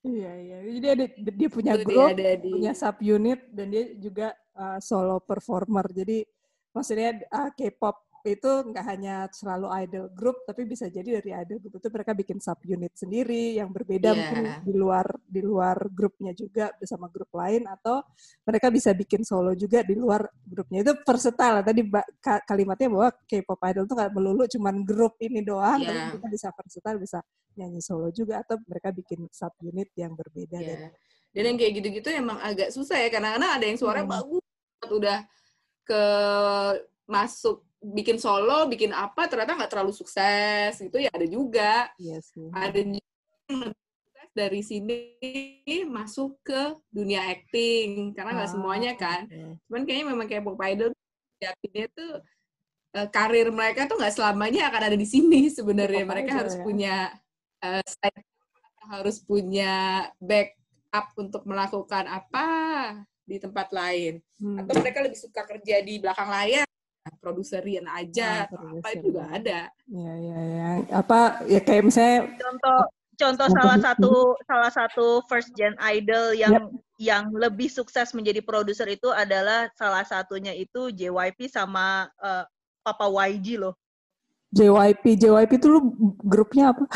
Iya 0.00 0.32
iya. 0.32 0.56
Jadi 0.64 0.86
ada 0.88 1.04
dia 1.12 1.48
punya 1.52 1.72
grup, 1.76 2.16
dia 2.16 2.16
ada 2.16 2.40
di... 2.40 2.50
punya 2.56 2.72
sub 2.72 2.96
unit 3.04 3.40
dan 3.52 3.68
dia 3.68 3.84
juga 4.00 4.32
uh, 4.56 4.80
solo 4.80 5.20
performer. 5.20 5.84
Jadi 5.92 6.24
maksudnya 6.72 7.20
uh, 7.28 7.52
K-pop 7.52 8.09
itu 8.28 8.50
nggak 8.68 8.84
hanya 8.84 9.24
selalu 9.32 9.72
idol 9.80 10.06
group 10.12 10.44
tapi 10.44 10.68
bisa 10.68 10.92
jadi 10.92 11.20
dari 11.20 11.30
idol 11.32 11.58
group 11.64 11.80
itu 11.80 11.88
mereka 11.88 12.12
bikin 12.12 12.38
sub 12.38 12.60
unit 12.68 12.92
sendiri 12.92 13.56
yang 13.56 13.72
berbeda 13.72 14.12
yeah. 14.12 14.18
mungkin 14.18 14.44
di 14.66 14.74
luar 14.76 15.06
di 15.24 15.40
luar 15.40 15.76
grupnya 15.88 16.36
juga 16.36 16.68
bersama 16.76 17.08
grup 17.08 17.32
lain 17.32 17.64
atau 17.64 18.04
mereka 18.44 18.68
bisa 18.68 18.92
bikin 18.92 19.24
solo 19.24 19.56
juga 19.56 19.80
di 19.80 19.96
luar 19.96 20.28
grupnya 20.44 20.84
itu 20.84 20.92
versatile 21.00 21.64
tadi 21.64 21.80
kalimatnya 22.44 22.88
bahwa 22.92 23.08
K-pop 23.24 23.60
idol 23.72 23.84
itu 23.88 23.94
nggak 23.96 24.12
melulu 24.12 24.42
cuman 24.44 24.74
grup 24.84 25.14
ini 25.24 25.40
doang 25.40 25.80
yeah. 25.80 25.88
tapi 25.88 26.20
mereka 26.20 26.28
bisa 26.28 26.48
versatile 26.52 26.98
bisa 27.00 27.18
nyanyi 27.56 27.80
solo 27.80 28.12
juga 28.12 28.44
atau 28.44 28.60
mereka 28.68 28.92
bikin 28.92 29.24
sub 29.32 29.56
unit 29.64 29.88
yang 29.96 30.12
berbeda 30.12 30.60
yeah. 30.60 30.92
dan 31.32 31.42
yang 31.48 31.56
kayak 31.56 31.72
gitu-gitu 31.80 32.08
emang 32.12 32.36
agak 32.44 32.68
susah 32.68 33.00
ya 33.00 33.08
karena 33.08 33.40
ada 33.40 33.64
yang 33.64 33.80
suaranya 33.80 34.04
hmm. 34.04 34.16
bagus 34.20 34.44
udah 34.88 35.18
ke 35.84 36.02
masuk 37.10 37.69
bikin 37.80 38.20
solo, 38.20 38.68
bikin 38.68 38.92
apa 38.92 39.24
ternyata 39.26 39.56
nggak 39.56 39.72
terlalu 39.72 39.92
sukses 39.96 40.76
gitu 40.76 41.00
ya 41.00 41.08
ada 41.10 41.26
juga. 41.26 41.88
Yes, 41.96 42.30
Ada 42.52 42.80
juga 42.84 43.72
dari 44.30 44.62
sini 44.62 44.94
masuk 45.90 46.38
ke 46.44 46.76
dunia 46.92 47.26
acting 47.32 48.14
karena 48.14 48.36
nggak 48.36 48.50
ah, 48.50 48.54
semuanya 48.54 48.92
kan. 48.94 49.26
Okay. 49.26 49.58
Cuman 49.66 49.82
kayaknya 49.88 50.06
memang 50.06 50.26
kayak 50.28 50.44
Pop 50.46 50.60
Idol 50.60 50.92
yakinnya 51.40 51.86
tuh 51.96 52.12
uh, 53.00 53.08
karir 53.08 53.48
mereka 53.50 53.88
tuh 53.88 53.96
nggak 53.96 54.14
selamanya 54.14 54.68
akan 54.70 54.82
ada 54.92 54.96
di 55.00 55.08
sini 55.08 55.48
sebenarnya. 55.58 56.04
Mereka 56.06 56.30
harus 56.30 56.54
ya. 56.60 56.62
punya 56.62 56.96
uh, 57.64 57.82
harus 58.90 59.16
punya 59.24 59.74
backup 60.22 61.06
untuk 61.18 61.42
melakukan 61.48 62.06
apa 62.06 62.46
di 63.26 63.36
tempat 63.42 63.74
lain. 63.74 64.22
Hmm. 64.38 64.62
Atau 64.62 64.78
mereka 64.78 65.02
lebih 65.02 65.18
suka 65.18 65.42
kerja 65.42 65.82
di 65.82 65.98
belakang 65.98 66.30
layar 66.30 66.69
produserin 67.18 67.84
aja 67.90 68.46
nah, 68.46 68.78
apa 68.78 68.88
itu 68.94 69.10
juga 69.10 69.22
ada. 69.26 69.60
Iya 69.90 70.12
iya 70.20 70.38
ya. 70.38 70.68
Apa 70.94 71.42
ya 71.50 71.60
kayak 71.60 71.82
misalnya 71.90 72.18
contoh 72.38 72.78
contoh 73.20 73.48
salah 73.52 73.78
satu 73.82 74.12
salah 74.48 74.70
satu 74.72 75.06
first 75.28 75.52
gen 75.52 75.76
idol 75.84 76.32
yang 76.32 76.54
yep. 76.56 76.64
yang 76.96 77.24
lebih 77.34 77.68
sukses 77.68 78.16
menjadi 78.16 78.40
produser 78.40 78.88
itu 78.88 79.12
adalah 79.12 79.68
salah 79.76 80.06
satunya 80.06 80.56
itu 80.56 80.88
JYP 80.94 81.52
sama 81.52 82.08
uh, 82.22 82.44
Papa 82.80 83.06
YG 83.28 83.60
loh. 83.60 83.76
JYP 84.50 85.20
JYP 85.20 85.50
itu 85.60 85.66
lu 85.68 85.80
grupnya 86.24 86.72
apa? 86.72 86.88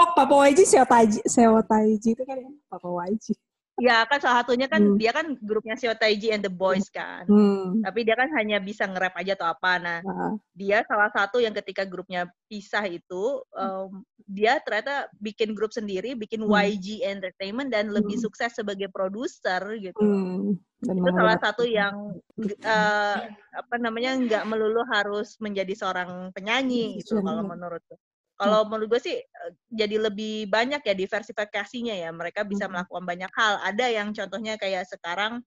oh 0.00 0.08
Papa 0.14 0.34
YG 0.48 0.64
siapa 0.64 1.02
Sewa 1.26 1.60
Taiji 1.66 2.14
itu 2.14 2.22
kan 2.22 2.38
ya 2.38 2.50
Papa 2.70 2.88
YG. 3.10 3.34
Ya 3.76 4.08
kan 4.08 4.16
salah 4.24 4.40
satunya 4.40 4.72
kan 4.72 4.80
hmm. 4.80 4.96
dia 4.96 5.12
kan 5.12 5.36
grupnya 5.36 5.76
Seo 5.76 5.92
Taiji 5.92 6.32
and 6.32 6.40
the 6.40 6.48
Boys 6.48 6.88
kan. 6.88 7.28
Hmm. 7.28 7.84
Tapi 7.84 8.08
dia 8.08 8.16
kan 8.16 8.32
hanya 8.32 8.56
bisa 8.56 8.88
nge-rap 8.88 9.12
aja 9.20 9.36
atau 9.36 9.52
apa. 9.52 9.72
Nah, 9.76 9.98
uh. 10.00 10.32
dia 10.56 10.80
salah 10.88 11.12
satu 11.12 11.44
yang 11.44 11.52
ketika 11.52 11.84
grupnya 11.84 12.24
pisah 12.48 12.88
itu 12.88 13.44
um, 13.52 14.00
dia 14.24 14.56
ternyata 14.64 15.12
bikin 15.20 15.52
grup 15.52 15.76
sendiri, 15.76 16.16
bikin 16.16 16.40
hmm. 16.40 16.56
YG 16.56 17.04
Entertainment 17.04 17.68
dan 17.68 17.92
hmm. 17.92 18.00
lebih 18.00 18.16
sukses 18.16 18.56
sebagai 18.56 18.88
produser 18.88 19.60
gitu. 19.76 20.00
Hmm. 20.00 20.56
itu 20.76 21.08
salah 21.16 21.40
satu 21.40 21.64
yang 21.64 22.20
uh, 22.62 23.18
apa 23.56 23.74
namanya 23.80 24.12
nggak 24.12 24.44
melulu 24.44 24.84
harus 24.92 25.34
menjadi 25.40 25.72
seorang 25.72 26.32
penyanyi 26.36 27.00
gitu 27.00 27.20
kalau 27.20 27.44
menurutku. 27.44 27.96
Kalau 28.36 28.62
hmm. 28.62 28.68
menurut 28.68 28.88
gue 28.96 29.00
sih 29.00 29.16
eh, 29.16 29.52
jadi 29.72 29.96
lebih 29.96 30.52
banyak 30.52 30.84
ya 30.84 30.94
diversifikasinya 30.94 31.96
ya. 31.96 32.12
Mereka 32.12 32.44
bisa 32.44 32.68
hmm. 32.68 32.72
melakukan 32.76 33.04
banyak 33.04 33.32
hal. 33.32 33.54
Ada 33.64 33.86
yang 33.88 34.12
contohnya 34.12 34.60
kayak 34.60 34.84
sekarang 34.86 35.40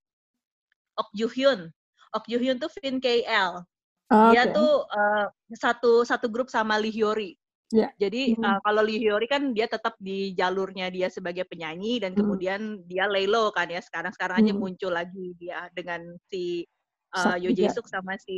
Ok 0.98 1.10
Ju 1.16 1.28
Hyun. 1.30 1.70
Ok 2.12 2.26
Ju 2.28 2.38
Hyun 2.42 2.58
tuh 2.58 2.74
Vin 2.82 2.98
KL. 2.98 3.62
Oh, 4.10 4.34
dia 4.34 4.50
okay. 4.50 4.58
tuh 4.58 4.72
uh, 4.90 5.26
satu 5.54 6.02
satu 6.02 6.28
grup 6.34 6.50
sama 6.50 6.82
Lee 6.82 6.90
Hyori. 6.90 7.38
Yeah. 7.70 7.94
Jadi 8.02 8.34
mm 8.34 8.42
-hmm. 8.42 8.50
uh, 8.50 8.60
kalau 8.66 8.82
Lee 8.82 8.98
Hyori 8.98 9.30
kan 9.30 9.54
dia 9.54 9.70
tetap 9.70 9.94
di 10.02 10.34
jalurnya 10.34 10.90
dia 10.90 11.14
sebagai 11.14 11.46
penyanyi 11.46 12.02
dan 12.02 12.18
mm. 12.18 12.18
kemudian 12.18 12.82
dia 12.90 13.06
laylo 13.06 13.54
kan 13.54 13.70
ya 13.70 13.78
sekarang 13.78 14.10
sekarang 14.10 14.42
mm. 14.42 14.44
aja 14.50 14.54
muncul 14.58 14.90
lagi 14.90 15.38
dia 15.38 15.70
dengan 15.78 16.02
si 16.26 16.66
uh, 17.16 17.38
Yo 17.38 17.50
Jae 17.54 17.70
Suk 17.74 17.90
sama 17.90 18.18
si 18.22 18.38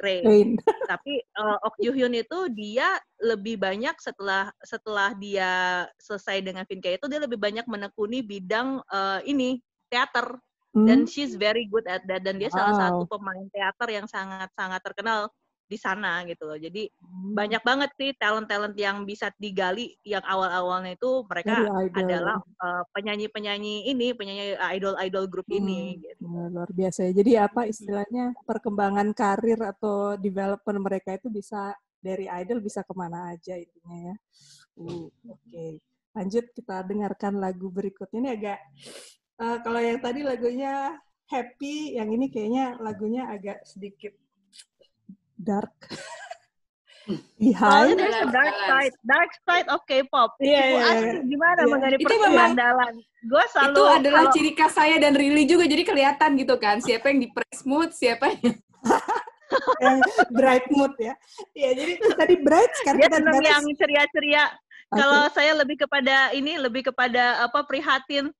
Ray. 0.00 0.56
Tapi 0.90 1.12
uh, 1.38 1.56
Ok 1.64 1.80
Joo 1.80 1.94
Hyun 1.96 2.14
itu 2.16 2.38
dia 2.52 3.00
lebih 3.22 3.56
banyak 3.60 3.96
setelah 4.00 4.52
setelah 4.60 5.14
dia 5.16 5.84
selesai 6.00 6.42
dengan 6.44 6.66
Vinca 6.66 6.90
itu 6.92 7.06
dia 7.08 7.20
lebih 7.22 7.38
banyak 7.38 7.64
menekuni 7.68 8.20
bidang 8.20 8.82
uh, 8.90 9.20
ini 9.24 9.62
teater 9.88 10.40
hmm. 10.74 10.86
dan 10.88 11.04
she's 11.04 11.36
very 11.36 11.68
good 11.68 11.84
at 11.86 12.02
that 12.08 12.24
dan 12.24 12.40
dia 12.40 12.48
wow. 12.52 12.56
salah 12.58 12.74
satu 12.88 13.04
pemain 13.08 13.46
teater 13.52 13.88
yang 13.92 14.06
sangat 14.08 14.48
sangat 14.56 14.80
terkenal 14.82 15.28
di 15.72 15.80
sana 15.80 16.20
gitu 16.28 16.44
loh. 16.44 16.60
Jadi 16.60 16.92
hmm. 16.92 17.32
banyak 17.32 17.62
banget 17.64 17.90
sih 17.96 18.12
talent-talent 18.20 18.76
yang 18.76 19.08
bisa 19.08 19.32
digali 19.40 19.96
yang 20.04 20.20
awal-awalnya 20.28 20.92
itu 20.92 21.24
mereka 21.24 21.64
adalah 21.96 22.36
uh, 22.60 22.84
penyanyi-penyanyi 22.92 23.88
ini, 23.88 24.12
penyanyi 24.12 24.60
idol-idol 24.76 25.24
grup 25.32 25.48
hmm. 25.48 25.58
ini 25.64 25.80
gitu. 26.04 26.28
luar 26.28 26.68
biasa 26.68 27.08
ya. 27.08 27.12
Jadi 27.16 27.32
apa 27.40 27.64
istilahnya 27.64 28.36
perkembangan 28.44 29.16
karir 29.16 29.56
atau 29.64 30.20
development 30.20 30.80
mereka 30.84 31.16
itu 31.16 31.32
bisa 31.32 31.72
dari 32.02 32.28
idol 32.28 32.60
bisa 32.60 32.84
ke 32.84 32.92
mana 32.92 33.32
aja 33.32 33.56
intinya 33.56 34.12
ya. 34.12 34.16
Uh, 34.76 35.08
oke. 35.24 35.40
Okay. 35.48 35.80
Lanjut 36.12 36.44
kita 36.52 36.84
dengarkan 36.84 37.40
lagu 37.40 37.72
berikutnya 37.72 38.20
ini 38.20 38.30
agak 38.36 38.60
uh, 39.40 39.56
kalau 39.64 39.80
yang 39.80 39.96
tadi 39.96 40.20
lagunya 40.20 41.00
happy, 41.32 41.96
yang 41.96 42.12
ini 42.12 42.28
kayaknya 42.28 42.76
lagunya 42.76 43.24
agak 43.32 43.64
sedikit 43.64 44.12
dark. 45.42 45.74
Behind. 47.34 47.92
Oh, 47.92 47.98
there's 47.98 48.14
a 48.14 48.30
dark 48.30 48.54
side, 48.70 48.94
dark 49.02 49.30
side 49.42 49.66
of 49.66 49.82
K-pop. 49.90 50.38
Iya, 50.38 50.54
yeah, 50.54 50.66
yeah, 50.70 50.94
yeah. 51.02 51.22
gimana 51.26 51.60
yeah. 51.66 51.70
mengenai 51.74 51.98
itu 51.98 52.14
pergandalan? 52.14 52.92
Gue 53.26 53.44
selalu 53.50 53.74
itu 53.74 53.82
adalah 53.90 54.22
kalau... 54.22 54.34
ciri 54.38 54.52
khas 54.54 54.72
saya 54.78 54.96
dan 55.02 55.12
Rili 55.18 55.42
juga, 55.42 55.66
jadi 55.66 55.82
kelihatan 55.82 56.38
gitu 56.38 56.54
kan, 56.62 56.78
siapa 56.78 57.10
yang 57.10 57.26
di 57.26 57.28
press 57.34 57.66
mood, 57.66 57.90
siapa 57.90 58.38
yang 58.38 58.54
yang 59.82 59.98
bright 60.30 60.66
mood 60.70 60.94
ya. 61.02 61.14
Iya, 61.58 61.70
jadi 61.74 61.92
tadi 62.14 62.34
bright 62.38 62.72
sekarang 62.78 63.00
Dia 63.02 63.10
kita 63.10 63.50
yang 63.50 63.66
ceria-ceria. 63.74 64.44
Okay. 64.92 65.00
Kalau 65.02 65.22
saya 65.32 65.52
lebih 65.56 65.76
kepada 65.82 66.30
ini, 66.36 66.54
lebih 66.60 66.92
kepada 66.92 67.42
apa 67.48 67.64
prihatin. 67.66 68.30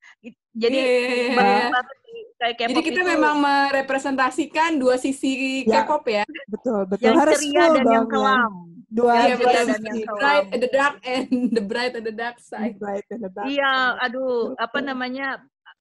Jadi 0.53 0.79
yeah, 0.79 1.33
yeah, 1.41 1.73
yeah 1.73 2.01
kayak 2.43 2.69
Jadi 2.75 2.83
kita 2.83 3.01
itu, 3.07 3.11
memang 3.15 3.35
merepresentasikan 3.39 4.71
dua 4.83 4.99
sisi 4.99 5.63
ya, 5.63 5.87
K-pop 5.87 6.05
ya. 6.11 6.25
Betul, 6.51 6.83
betul. 6.91 7.05
Yang 7.07 7.17
Harus 7.23 7.39
ceria 7.39 7.65
dan 7.71 7.87
yang 7.87 8.07
kelam. 8.11 8.53
Dua 8.91 9.15
ya, 9.31 9.35
betul. 9.39 9.63
Dan 9.71 9.83
yang 9.87 10.01
kelam. 10.03 10.19
Bright 10.19 10.47
and 10.51 10.61
the 10.61 10.71
dark 10.71 10.95
and 11.07 11.29
the 11.57 11.63
bright 11.63 11.95
and 11.95 12.07
the 12.07 12.15
dark 12.15 12.37
side. 12.43 12.75
bright 12.83 13.07
and 13.15 13.23
the 13.23 13.31
dark. 13.31 13.47
Iya, 13.47 13.75
aduh, 14.03 14.55
betul. 14.55 14.65
apa 14.67 14.79
namanya? 14.83 15.27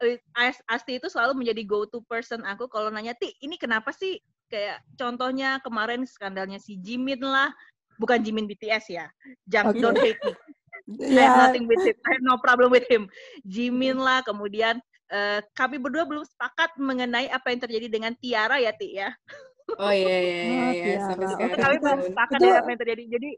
Eh, 0.02 0.18
Asti 0.66 0.98
itu 0.98 1.08
selalu 1.10 1.46
menjadi 1.46 1.62
go 1.66 1.86
to 1.86 2.02
person 2.10 2.42
aku 2.42 2.66
kalau 2.66 2.90
nanya 2.90 3.14
Ti 3.14 3.38
ini 3.46 3.54
kenapa 3.54 3.94
sih 3.94 4.18
kayak 4.50 4.82
contohnya 4.98 5.62
kemarin 5.62 6.10
skandalnya 6.10 6.58
si 6.58 6.82
Jimin 6.82 7.22
lah 7.22 7.54
bukan 8.02 8.18
Jimin 8.18 8.50
BTS 8.50 8.90
ya 8.90 9.06
jangan 9.46 9.78
okay. 9.78 9.82
don't 9.86 10.02
hate 10.02 10.18
me 10.26 10.34
yeah. 10.88 11.08
I 11.08 11.22
have 11.22 11.38
ya. 11.38 11.42
nothing 11.50 11.66
with 11.70 11.82
him 11.84 11.96
I 12.02 12.10
have 12.18 12.26
no 12.26 12.36
problem 12.42 12.70
with 12.74 12.88
him 12.90 13.12
Jimin 13.46 14.02
lah 14.02 14.26
kemudian 14.26 14.82
uh, 15.12 15.40
kami 15.54 15.78
berdua 15.78 16.08
belum 16.08 16.24
sepakat 16.24 16.80
mengenai 16.80 17.28
apa 17.30 17.52
yang 17.52 17.62
terjadi 17.62 17.88
dengan 17.92 18.12
Tiara 18.16 18.58
ya 18.58 18.72
Ti 18.72 18.90
ya. 18.90 19.10
Oh 19.80 19.94
iya 19.94 20.18
iya 20.20 20.36
iya, 20.44 20.64
oh, 20.68 20.72
iya. 20.74 20.98
sampai 21.08 21.28
sekarang. 21.32 21.60
Kami 21.60 21.76
belum 21.80 22.00
sepakat 22.12 22.40
ya 22.44 22.54
apa 22.60 22.70
yang 22.72 22.80
terjadi. 22.82 23.04
Jadi 23.08 23.30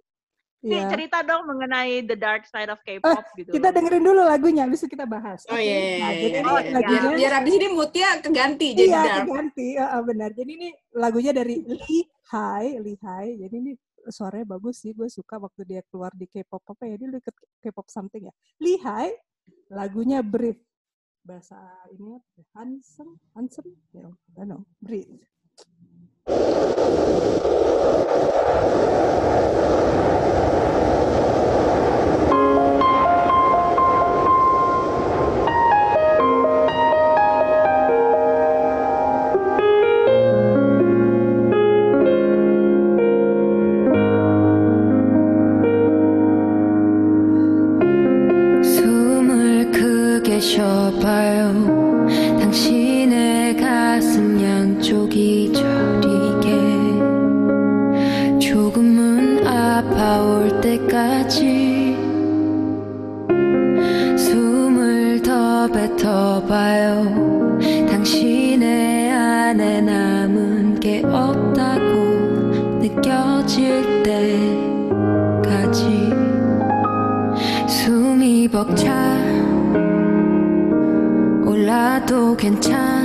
yeah. 0.66 0.90
cerita 0.90 1.18
dong 1.22 1.44
mengenai 1.46 2.02
the 2.08 2.18
dark 2.18 2.48
side 2.50 2.72
of 2.74 2.80
K-pop 2.82 3.22
uh, 3.22 3.38
gitu. 3.38 3.50
Kita 3.54 3.70
dengerin 3.70 4.02
dulu 4.02 4.22
lagunya, 4.26 4.66
habis 4.66 4.82
itu 4.82 4.98
kita 4.98 5.06
bahas. 5.06 5.46
Oh 5.52 5.60
iya. 5.60 5.78
Yeah, 5.78 5.78
nah, 5.78 6.10
yeah, 6.10 6.22
jadi 6.24 6.38
oh, 6.42 6.58
iya. 6.58 6.72
lagunya, 6.74 7.02
biar, 7.02 7.14
biar 7.20 7.34
abis 7.44 7.54
ini 7.54 7.68
moodnya 7.70 8.10
keganti 8.24 8.68
jadi 8.74 8.90
iya, 8.90 9.02
dark. 9.04 9.26
keganti. 9.30 9.68
Uh, 9.78 10.02
benar. 10.06 10.30
Jadi 10.34 10.52
ini 10.58 10.70
lagunya 10.96 11.32
dari 11.36 11.56
Lee 11.62 12.06
Hai, 12.34 12.66
Lee 12.82 12.98
Hai. 12.98 13.28
Jadi 13.38 13.56
ini 13.60 13.72
suaranya 14.10 14.58
bagus 14.58 14.84
sih, 14.84 14.92
gue 14.92 15.08
suka 15.08 15.40
waktu 15.40 15.62
dia 15.64 15.82
keluar 15.88 16.12
di 16.16 16.28
K-pop 16.28 16.64
apa 16.76 16.84
ya, 16.90 16.96
dia 17.00 17.08
ikut 17.08 17.36
K-pop 17.64 17.88
something 17.88 18.28
ya. 18.28 18.34
Lee 18.60 18.80
Hai, 18.82 19.14
lagunya 19.72 20.20
Breathe. 20.20 20.60
Bahasa 21.24 21.56
ini 21.96 22.20
handsome 22.52 23.16
handsome 23.32 23.80
ya 23.96 24.12
I 24.36 24.44
don't 24.44 24.52
know. 24.52 24.62
Breathe 24.84 25.24
벅차. 78.64 79.18
올라도 81.46 82.36
괜찮아. 82.38 83.03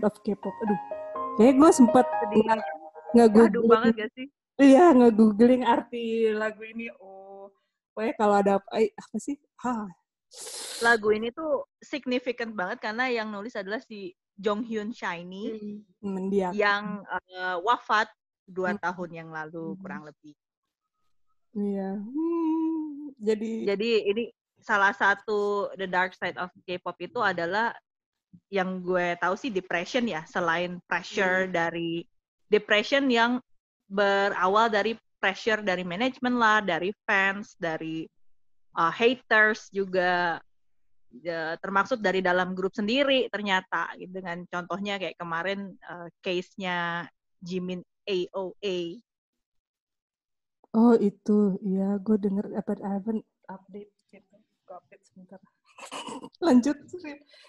Side 0.00 0.08
of 0.08 0.16
K-pop. 0.24 0.54
Aduh, 0.64 0.80
kayak 1.36 1.60
gue 1.60 1.70
sempet 1.76 2.06
nge-googling. 3.12 3.68
banget 3.68 3.92
gak 4.00 4.10
sih? 4.16 4.26
Iya, 4.56 4.96
nge-googling 4.96 5.60
arti 5.68 6.32
lagu 6.32 6.64
ini. 6.64 6.88
Oh, 6.96 7.52
pokoknya 7.92 8.12
kalau 8.16 8.34
ada 8.40 8.52
apa, 8.56 8.68
apa 8.80 9.16
sih? 9.20 9.36
Hah. 9.60 9.84
Lagu 10.80 11.12
ini 11.12 11.28
tuh 11.36 11.68
significant 11.84 12.56
banget 12.56 12.80
karena 12.80 13.12
yang 13.12 13.28
nulis 13.28 13.52
adalah 13.52 13.76
si 13.84 14.16
Jong 14.40 14.64
Hyun 14.64 14.88
Shiny 14.96 15.52
hmm. 16.00 16.56
yang 16.56 17.04
uh, 17.04 17.60
wafat 17.60 18.08
dua 18.48 18.72
hmm. 18.72 18.80
tahun 18.80 19.10
yang 19.12 19.28
lalu 19.28 19.76
hmm. 19.76 19.78
kurang 19.84 20.08
lebih. 20.08 20.32
Iya. 21.52 22.00
Hmm, 22.00 23.12
jadi 23.20 23.76
jadi 23.76 23.90
ini 24.08 24.24
salah 24.64 24.96
satu 24.96 25.68
the 25.76 25.84
dark 25.84 26.16
side 26.16 26.40
of 26.40 26.48
K-pop 26.64 26.96
itu 27.04 27.20
adalah 27.20 27.76
yang 28.50 28.82
gue 28.82 29.14
tahu 29.18 29.34
sih 29.38 29.50
depression 29.50 30.06
ya, 30.06 30.26
selain 30.26 30.82
pressure 30.86 31.46
hmm. 31.46 31.54
dari 31.54 32.02
depression 32.50 33.06
yang 33.06 33.38
berawal 33.86 34.70
dari 34.70 34.98
pressure 35.20 35.60
dari 35.60 35.84
manajemen 35.84 36.40
lah, 36.40 36.64
dari 36.64 36.90
fans, 37.04 37.54
dari 37.60 38.08
uh, 38.74 38.90
haters 38.90 39.68
juga 39.70 40.40
ya, 41.22 41.58
termasuk 41.58 41.98
dari 42.00 42.22
dalam 42.22 42.54
grup 42.54 42.72
sendiri 42.74 43.26
ternyata 43.28 43.90
gitu 43.98 44.22
dengan 44.22 44.46
contohnya 44.48 44.96
kayak 44.96 45.18
kemarin 45.18 45.74
uh, 45.86 46.08
case-nya 46.24 47.06
Jimin 47.42 47.84
AOA. 48.06 49.02
Oh 50.70 50.94
itu, 50.94 51.58
ya 51.66 51.98
gue 51.98 52.14
denger 52.14 52.54
apa 52.54 52.78
haven't 52.78 53.26
update 53.50 53.90
gitu, 54.06 54.38
update 54.70 55.02
sebentar. 55.02 55.42
Lanjut, 56.46 56.76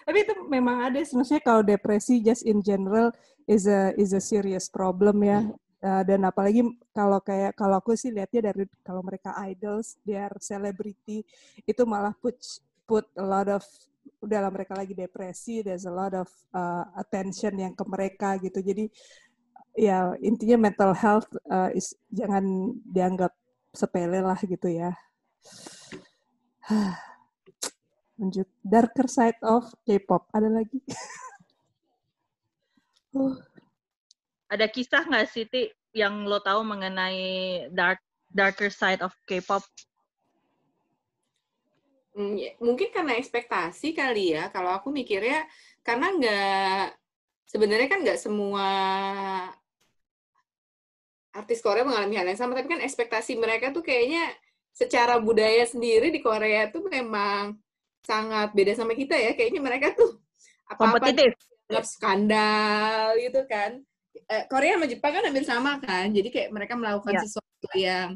tapi 0.04 0.18
itu 0.24 0.32
memang 0.48 0.90
ada, 0.90 0.98
maksudnya 1.00 1.42
kalau 1.42 1.62
depresi 1.64 2.20
just 2.20 2.44
in 2.44 2.60
general 2.60 3.12
is 3.48 3.66
a 3.66 3.92
is 3.96 4.12
a 4.12 4.22
serious 4.22 4.68
problem 4.68 5.22
ya. 5.24 5.48
Uh, 5.82 6.06
dan 6.06 6.22
apalagi 6.22 6.62
kalau 6.94 7.18
kayak 7.18 7.58
kalau 7.58 7.82
aku 7.82 7.98
sih 7.98 8.14
lihatnya 8.14 8.54
dari 8.54 8.70
kalau 8.86 9.02
mereka 9.02 9.34
idols, 9.42 9.98
they 10.06 10.14
are 10.14 10.34
celebrity, 10.38 11.26
itu 11.66 11.82
malah 11.82 12.14
put 12.22 12.38
put 12.86 13.02
a 13.18 13.26
lot 13.26 13.50
of 13.50 13.66
udah 14.22 14.38
lah 14.46 14.52
mereka 14.54 14.78
lagi 14.78 14.94
depresi, 14.94 15.66
there's 15.66 15.86
a 15.86 15.94
lot 15.94 16.14
of 16.14 16.30
uh, 16.54 16.86
attention 16.94 17.58
yang 17.58 17.74
ke 17.74 17.82
mereka 17.82 18.38
gitu. 18.38 18.62
Jadi 18.62 18.86
ya 19.74 20.14
intinya 20.22 20.70
mental 20.70 20.94
health 20.94 21.26
uh, 21.50 21.72
is 21.74 21.96
jangan 22.14 22.76
dianggap 22.86 23.34
sepele 23.74 24.22
lah 24.22 24.38
gitu 24.38 24.70
ya. 24.70 24.94
Lanjut, 28.22 28.46
darker 28.62 29.10
side 29.10 29.42
of 29.42 29.66
K-pop 29.82 30.30
ada 30.30 30.46
lagi? 30.46 30.78
uh. 33.18 33.34
Ada 34.52 34.68
kisah 34.68 35.08
nggak 35.08 35.26
sih 35.32 35.48
Ti 35.48 35.72
yang 35.96 36.28
lo 36.28 36.38
tahu 36.38 36.60
mengenai 36.62 37.66
dark 37.72 37.98
darker 38.30 38.70
side 38.70 39.02
of 39.02 39.10
K-pop? 39.26 39.66
Hmm, 42.14 42.36
ya, 42.36 42.54
mungkin 42.62 42.94
karena 42.94 43.18
ekspektasi 43.18 43.96
kali 43.96 44.38
ya. 44.38 44.52
Kalau 44.54 44.70
aku 44.70 44.94
mikirnya 44.94 45.42
karena 45.82 46.14
nggak 46.14 46.86
sebenarnya 47.48 47.88
kan 47.90 48.06
nggak 48.06 48.20
semua 48.22 48.68
artis 51.32 51.64
Korea 51.64 51.82
mengalami 51.82 52.20
hal 52.20 52.28
yang 52.28 52.38
sama, 52.38 52.54
tapi 52.54 52.76
kan 52.76 52.84
ekspektasi 52.84 53.34
mereka 53.40 53.72
tuh 53.72 53.82
kayaknya 53.82 54.30
secara 54.70 55.16
budaya 55.18 55.64
sendiri 55.64 56.12
di 56.12 56.20
Korea 56.20 56.68
tuh 56.68 56.84
memang 56.86 57.56
sangat 58.02 58.52
beda 58.52 58.72
sama 58.76 58.92
kita 58.92 59.14
ya. 59.14 59.32
Kayaknya 59.34 59.60
mereka 59.62 59.86
tuh 59.94 60.18
apa-apa 60.68 61.10
nggak 61.72 61.86
skandal 61.86 63.16
gitu 63.18 63.40
kan. 63.48 63.80
Eh, 64.12 64.44
Korea 64.46 64.76
sama 64.76 64.86
Jepang 64.86 65.12
kan 65.16 65.22
hampir 65.24 65.44
sama 65.46 65.72
kan. 65.80 66.06
Jadi 66.12 66.28
kayak 66.28 66.48
mereka 66.52 66.74
melakukan 66.76 67.16
ya. 67.16 67.20
sesuatu 67.24 67.68
yang 67.78 68.08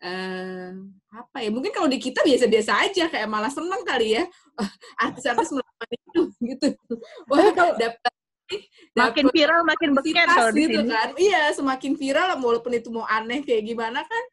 uh, 0.00 0.70
apa 1.12 1.38
ya? 1.44 1.50
Mungkin 1.52 1.72
kalau 1.74 1.88
di 1.90 2.00
kita 2.00 2.24
biasa-biasa 2.24 2.72
aja 2.88 3.04
kayak 3.12 3.28
malah 3.28 3.52
seneng 3.52 3.82
kali 3.84 4.16
ya 4.16 4.24
artis-artis 5.04 5.52
melakukan 5.52 5.88
itu 5.92 6.22
gitu. 6.40 6.66
Wah, 7.28 7.52
dapat 7.76 8.12
makin 8.96 9.26
viral 9.34 9.60
makin 9.66 9.90
beken 9.92 10.28
kalau 10.30 10.50
di 10.54 10.70
gitu 10.70 10.80
sini. 10.86 10.92
kan 10.94 11.08
iya 11.18 11.50
semakin 11.52 11.92
viral 11.98 12.38
walaupun 12.38 12.72
itu 12.78 12.88
mau 12.94 13.04
aneh 13.04 13.42
kayak 13.42 13.66
gimana 13.66 14.06
kan 14.06 14.24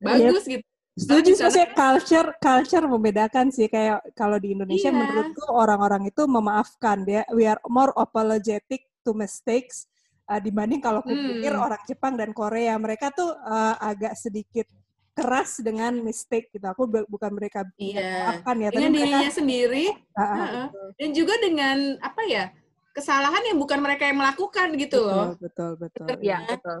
iya. 0.00 0.06
bagus 0.06 0.44
yep. 0.46 0.52
gitu 0.58 0.71
Setuju 0.92 1.32
sih 1.48 1.66
culture 1.72 2.36
culture 2.36 2.84
membedakan 2.84 3.48
sih 3.48 3.64
kayak 3.64 4.12
kalau 4.12 4.36
di 4.36 4.52
Indonesia 4.52 4.92
yeah. 4.92 5.00
menurutku 5.00 5.48
orang-orang 5.48 6.12
itu 6.12 6.22
memaafkan 6.28 7.08
dia 7.08 7.24
we 7.32 7.48
are 7.48 7.56
more 7.72 7.96
apologetic 7.96 8.84
to 9.00 9.16
mistakes 9.16 9.88
uh, 10.28 10.36
dibanding 10.36 10.84
kalau 10.84 11.00
aku 11.00 11.16
hmm. 11.16 11.40
pikir 11.40 11.52
orang 11.56 11.80
Jepang 11.88 12.14
dan 12.20 12.36
Korea 12.36 12.76
mereka 12.76 13.08
tuh 13.08 13.32
uh, 13.32 13.80
agak 13.80 14.20
sedikit 14.20 14.68
keras 15.16 15.64
dengan 15.64 15.96
mistake 15.96 16.52
gitu 16.52 16.64
aku 16.68 16.84
bukan 17.08 17.32
mereka 17.32 17.64
yeah. 17.80 18.36
maafkan 18.36 18.56
ya 18.60 18.68
dengan 18.68 18.92
dirinya 18.92 19.20
mereka, 19.24 19.38
sendiri 19.40 19.86
uh, 20.12 20.24
uh, 20.24 20.66
dan 21.00 21.08
juga 21.16 21.34
dengan 21.40 21.96
apa 22.04 22.22
ya 22.28 22.44
kesalahan 22.92 23.42
yang 23.48 23.58
bukan 23.58 23.80
mereka 23.80 24.04
yang 24.04 24.20
melakukan 24.20 24.68
gitu 24.76 25.00
betul, 25.00 25.08
loh. 25.08 25.28
Betul, 25.40 25.70
betul. 25.80 26.06
Iya, 26.20 26.38
betul. 26.44 26.78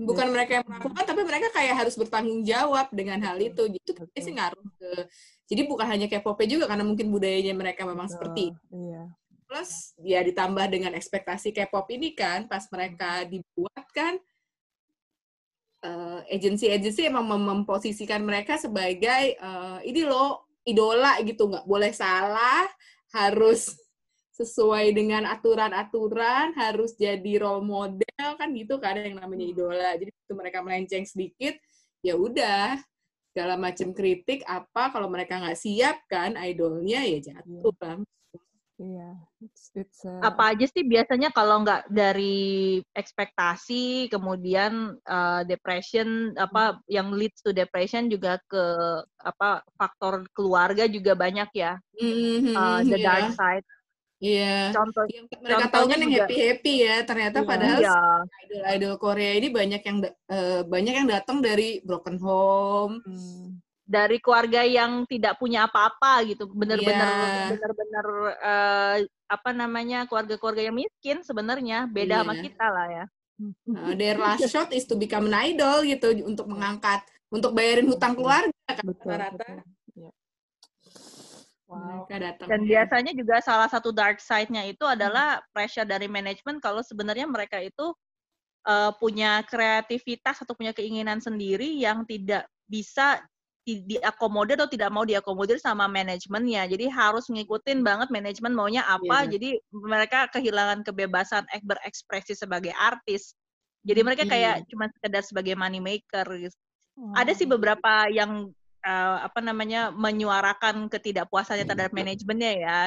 Bukan 0.00 0.26
ya. 0.28 0.32
mereka 0.32 0.52
yang 0.60 0.66
melakukan, 0.66 1.04
tapi 1.04 1.22
mereka 1.28 1.48
kayak 1.52 1.74
harus 1.84 1.94
bertanggung 2.00 2.40
jawab 2.40 2.88
dengan 2.88 3.20
hal 3.20 3.36
itu. 3.36 3.68
Gitu 3.68 3.90
betul. 3.92 4.08
sih 4.16 4.32
ngaruh 4.32 4.66
ke. 4.80 4.90
Jadi 5.50 5.62
bukan 5.66 5.86
hanya 5.86 6.06
kayak 6.08 6.22
pop 6.22 6.40
juga 6.46 6.70
karena 6.70 6.86
mungkin 6.86 7.10
budayanya 7.10 7.52
mereka 7.52 7.82
memang 7.84 8.06
betul, 8.08 8.14
seperti. 8.16 8.44
Iya. 8.70 9.02
Plus 9.50 9.70
ya 10.00 10.22
ditambah 10.22 10.66
dengan 10.70 10.94
ekspektasi 10.94 11.50
K-pop 11.50 11.90
ini 11.90 12.14
kan, 12.14 12.46
pas 12.46 12.62
mereka 12.70 13.26
dibuat 13.26 13.86
kan, 13.90 14.14
uh, 15.82 16.22
agensi-agensi 16.30 17.10
emang 17.10 17.26
mem 17.26 17.42
memposisikan 17.42 18.22
mereka 18.22 18.62
sebagai 18.62 19.34
uh, 19.42 19.82
ini 19.82 20.06
loh 20.06 20.46
idola 20.62 21.18
gitu, 21.26 21.50
nggak 21.50 21.66
boleh 21.66 21.90
salah, 21.90 22.68
harus 23.10 23.74
sesuai 24.40 24.96
dengan 24.96 25.28
aturan-aturan 25.28 26.56
harus 26.56 26.96
jadi 26.96 27.36
role 27.36 27.60
model 27.60 28.28
kan 28.40 28.48
gitu 28.56 28.80
kan 28.80 28.96
yang 28.96 29.20
namanya 29.20 29.44
hmm. 29.44 29.52
idola 29.52 29.90
jadi 30.00 30.08
itu 30.08 30.32
mereka 30.32 30.64
melenceng 30.64 31.04
sedikit 31.04 31.60
ya 32.00 32.16
udah 32.16 32.80
segala 33.36 33.60
macam 33.60 33.92
kritik 33.92 34.40
apa 34.48 34.88
kalau 34.88 35.12
mereka 35.12 35.36
nggak 35.36 35.60
siap 35.60 36.00
kan 36.08 36.40
idolnya 36.40 37.04
ya 37.04 37.18
jatuh 37.20 37.74
kan 37.76 38.00
Iya, 38.80 39.12
it's, 39.44 39.68
it's 39.76 40.00
uh... 40.08 40.24
apa 40.24 40.56
aja 40.56 40.64
sih 40.64 40.80
biasanya 40.88 41.28
kalau 41.36 41.60
nggak 41.60 41.92
dari 41.92 42.80
ekspektasi, 42.96 44.08
kemudian 44.08 44.96
uh, 45.04 45.44
depression, 45.44 46.32
apa 46.40 46.80
yang 46.88 47.12
leads 47.12 47.44
to 47.44 47.52
depression 47.52 48.08
juga 48.08 48.40
ke 48.48 48.64
apa 49.20 49.60
faktor 49.76 50.24
keluarga 50.32 50.88
juga 50.88 51.12
banyak 51.12 51.52
ya, 51.52 51.76
mm-hmm, 52.00 52.56
uh, 52.56 52.80
the 52.80 52.96
yeah. 52.96 53.04
dark 53.04 53.36
side. 53.36 53.68
Iya. 54.20 54.76
Contoh 54.76 55.08
yang 55.08 55.24
mereka 55.40 55.66
tahu 55.72 55.84
kan 55.88 55.98
yang 56.04 56.12
happy 56.12 56.36
happy 56.36 56.74
ya. 56.84 56.96
Ternyata 57.08 57.38
iya, 57.40 57.48
padahal 57.48 57.80
iya. 57.80 57.98
idol 58.44 58.62
idol 58.76 58.94
Korea 59.00 59.32
ini 59.32 59.48
banyak 59.48 59.82
yang 59.82 59.98
uh, 60.04 60.60
banyak 60.68 60.94
yang 60.94 61.08
datang 61.08 61.40
dari 61.40 61.80
broken 61.80 62.20
home. 62.20 63.00
Hmm. 63.00 63.58
Dari 63.90 64.22
keluarga 64.22 64.62
yang 64.62 65.02
tidak 65.10 65.34
punya 65.42 65.66
apa-apa 65.66 66.22
gitu, 66.22 66.46
benar-benar 66.46 67.10
yeah. 67.10 67.48
benar-benar 67.50 68.06
uh, 68.38 68.96
apa 69.26 69.50
namanya 69.50 70.06
keluarga-keluarga 70.06 70.62
yang 70.70 70.78
miskin 70.78 71.26
sebenarnya 71.26 71.90
beda 71.90 72.22
yeah. 72.22 72.22
sama 72.22 72.34
kita 72.38 72.66
lah 72.70 72.86
ya. 72.86 73.04
Uh, 73.66 73.96
their 73.98 74.20
last 74.20 74.46
shot 74.46 74.70
is 74.70 74.86
to 74.86 74.94
become 74.94 75.26
an 75.26 75.34
idol 75.42 75.82
gitu 75.82 76.12
untuk 76.22 76.46
mengangkat 76.46 77.02
untuk 77.32 77.50
bayarin 77.50 77.88
hutang 77.88 78.14
keluarga 78.14 78.52
kan 78.68 78.84
rata-rata. 78.84 79.64
Wow. 81.70 82.10
Dan 82.50 82.66
biasanya 82.66 83.14
juga 83.14 83.38
salah 83.38 83.70
satu 83.70 83.94
dark 83.94 84.18
side-nya 84.18 84.66
itu 84.66 84.82
adalah 84.82 85.38
pressure 85.54 85.86
dari 85.86 86.10
manajemen 86.10 86.58
kalau 86.58 86.82
sebenarnya 86.82 87.30
mereka 87.30 87.62
itu 87.62 87.94
uh, 88.66 88.90
punya 88.98 89.46
kreativitas 89.46 90.42
atau 90.42 90.58
punya 90.58 90.74
keinginan 90.74 91.22
sendiri 91.22 91.78
yang 91.78 92.02
tidak 92.10 92.50
bisa 92.66 93.22
di 93.62 93.86
diakomodir 93.86 94.58
atau 94.58 94.66
tidak 94.66 94.90
mau 94.90 95.06
diakomodir 95.06 95.62
sama 95.62 95.86
manajemennya. 95.86 96.66
Jadi 96.66 96.90
harus 96.90 97.30
ngikutin 97.30 97.86
banget 97.86 98.10
manajemen 98.10 98.50
maunya 98.50 98.82
apa. 98.82 99.30
Yeah. 99.30 99.38
Jadi 99.38 99.50
mereka 99.70 100.26
kehilangan 100.34 100.82
kebebasan 100.82 101.46
berekspresi 101.62 102.34
sebagai 102.34 102.74
artis. 102.74 103.38
Jadi 103.86 104.00
mereka 104.02 104.26
kayak 104.26 104.66
cuma 104.66 104.90
sekedar 104.90 105.22
sebagai 105.22 105.54
money 105.54 105.78
maker. 105.78 106.26
Gitu. 106.34 106.56
Ada 107.14 107.32
sih 107.32 107.46
beberapa 107.46 108.10
yang 108.10 108.50
uh, 108.84 109.16
apa 109.26 109.40
namanya 109.40 109.92
menyuarakan 109.92 110.88
ketidakpuasannya 110.88 111.64
terhadap 111.68 111.92
manajemennya 111.92 112.52
ya. 112.60 112.78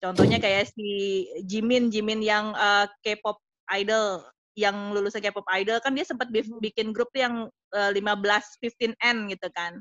Contohnya 0.00 0.36
kayak 0.36 0.68
si 0.70 1.24
Jimin, 1.44 1.88
Jimin 1.88 2.20
yang 2.20 2.52
uh, 2.52 2.84
K-pop 3.00 3.40
idol 3.72 4.22
yang 4.56 4.92
lulusan 4.96 5.20
K-pop 5.20 5.44
idol 5.52 5.80
kan 5.84 5.92
dia 5.92 6.04
sempat 6.04 6.32
bikin 6.32 6.92
grup 6.92 7.12
yang 7.12 7.48
uh, 7.76 7.90
15 7.92 8.00
15N 8.60 9.16
gitu 9.32 9.48
kan. 9.52 9.80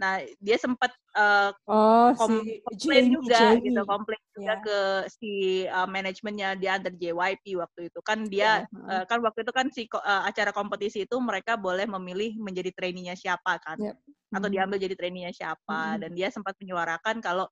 Nah, 0.00 0.24
dia 0.40 0.56
sempat 0.56 0.96
uh, 1.12 1.52
oh, 1.68 2.16
komplain 2.16 3.04
si 3.04 3.12
juga 3.12 3.36
Jamie. 3.36 3.68
gitu, 3.68 3.82
komplain 3.84 4.22
juga 4.32 4.48
yeah. 4.48 4.58
ke 4.64 4.78
si 5.12 5.32
uh, 5.68 5.84
manajemennya 5.84 6.56
dia 6.56 6.80
under 6.80 6.94
JYP 6.96 7.60
waktu 7.60 7.92
itu. 7.92 8.00
Kan 8.00 8.24
dia 8.32 8.64
yeah. 8.64 9.04
uh, 9.04 9.04
kan 9.04 9.20
waktu 9.20 9.44
itu 9.44 9.52
kan 9.52 9.68
si 9.68 9.84
uh, 9.92 10.24
acara 10.24 10.56
kompetisi 10.56 11.04
itu 11.04 11.16
mereka 11.20 11.60
boleh 11.60 11.84
memilih 11.84 12.40
menjadi 12.40 12.72
trainee-nya 12.72 13.12
siapa 13.12 13.60
kan. 13.60 13.76
Yep. 13.76 13.96
Atau 14.32 14.48
hmm. 14.48 14.54
diambil 14.56 14.78
jadi 14.80 14.94
trainee-nya 14.96 15.32
siapa 15.36 15.94
hmm. 15.94 15.98
dan 16.00 16.10
dia 16.16 16.28
sempat 16.32 16.56
menyuarakan 16.56 17.20
kalau 17.20 17.44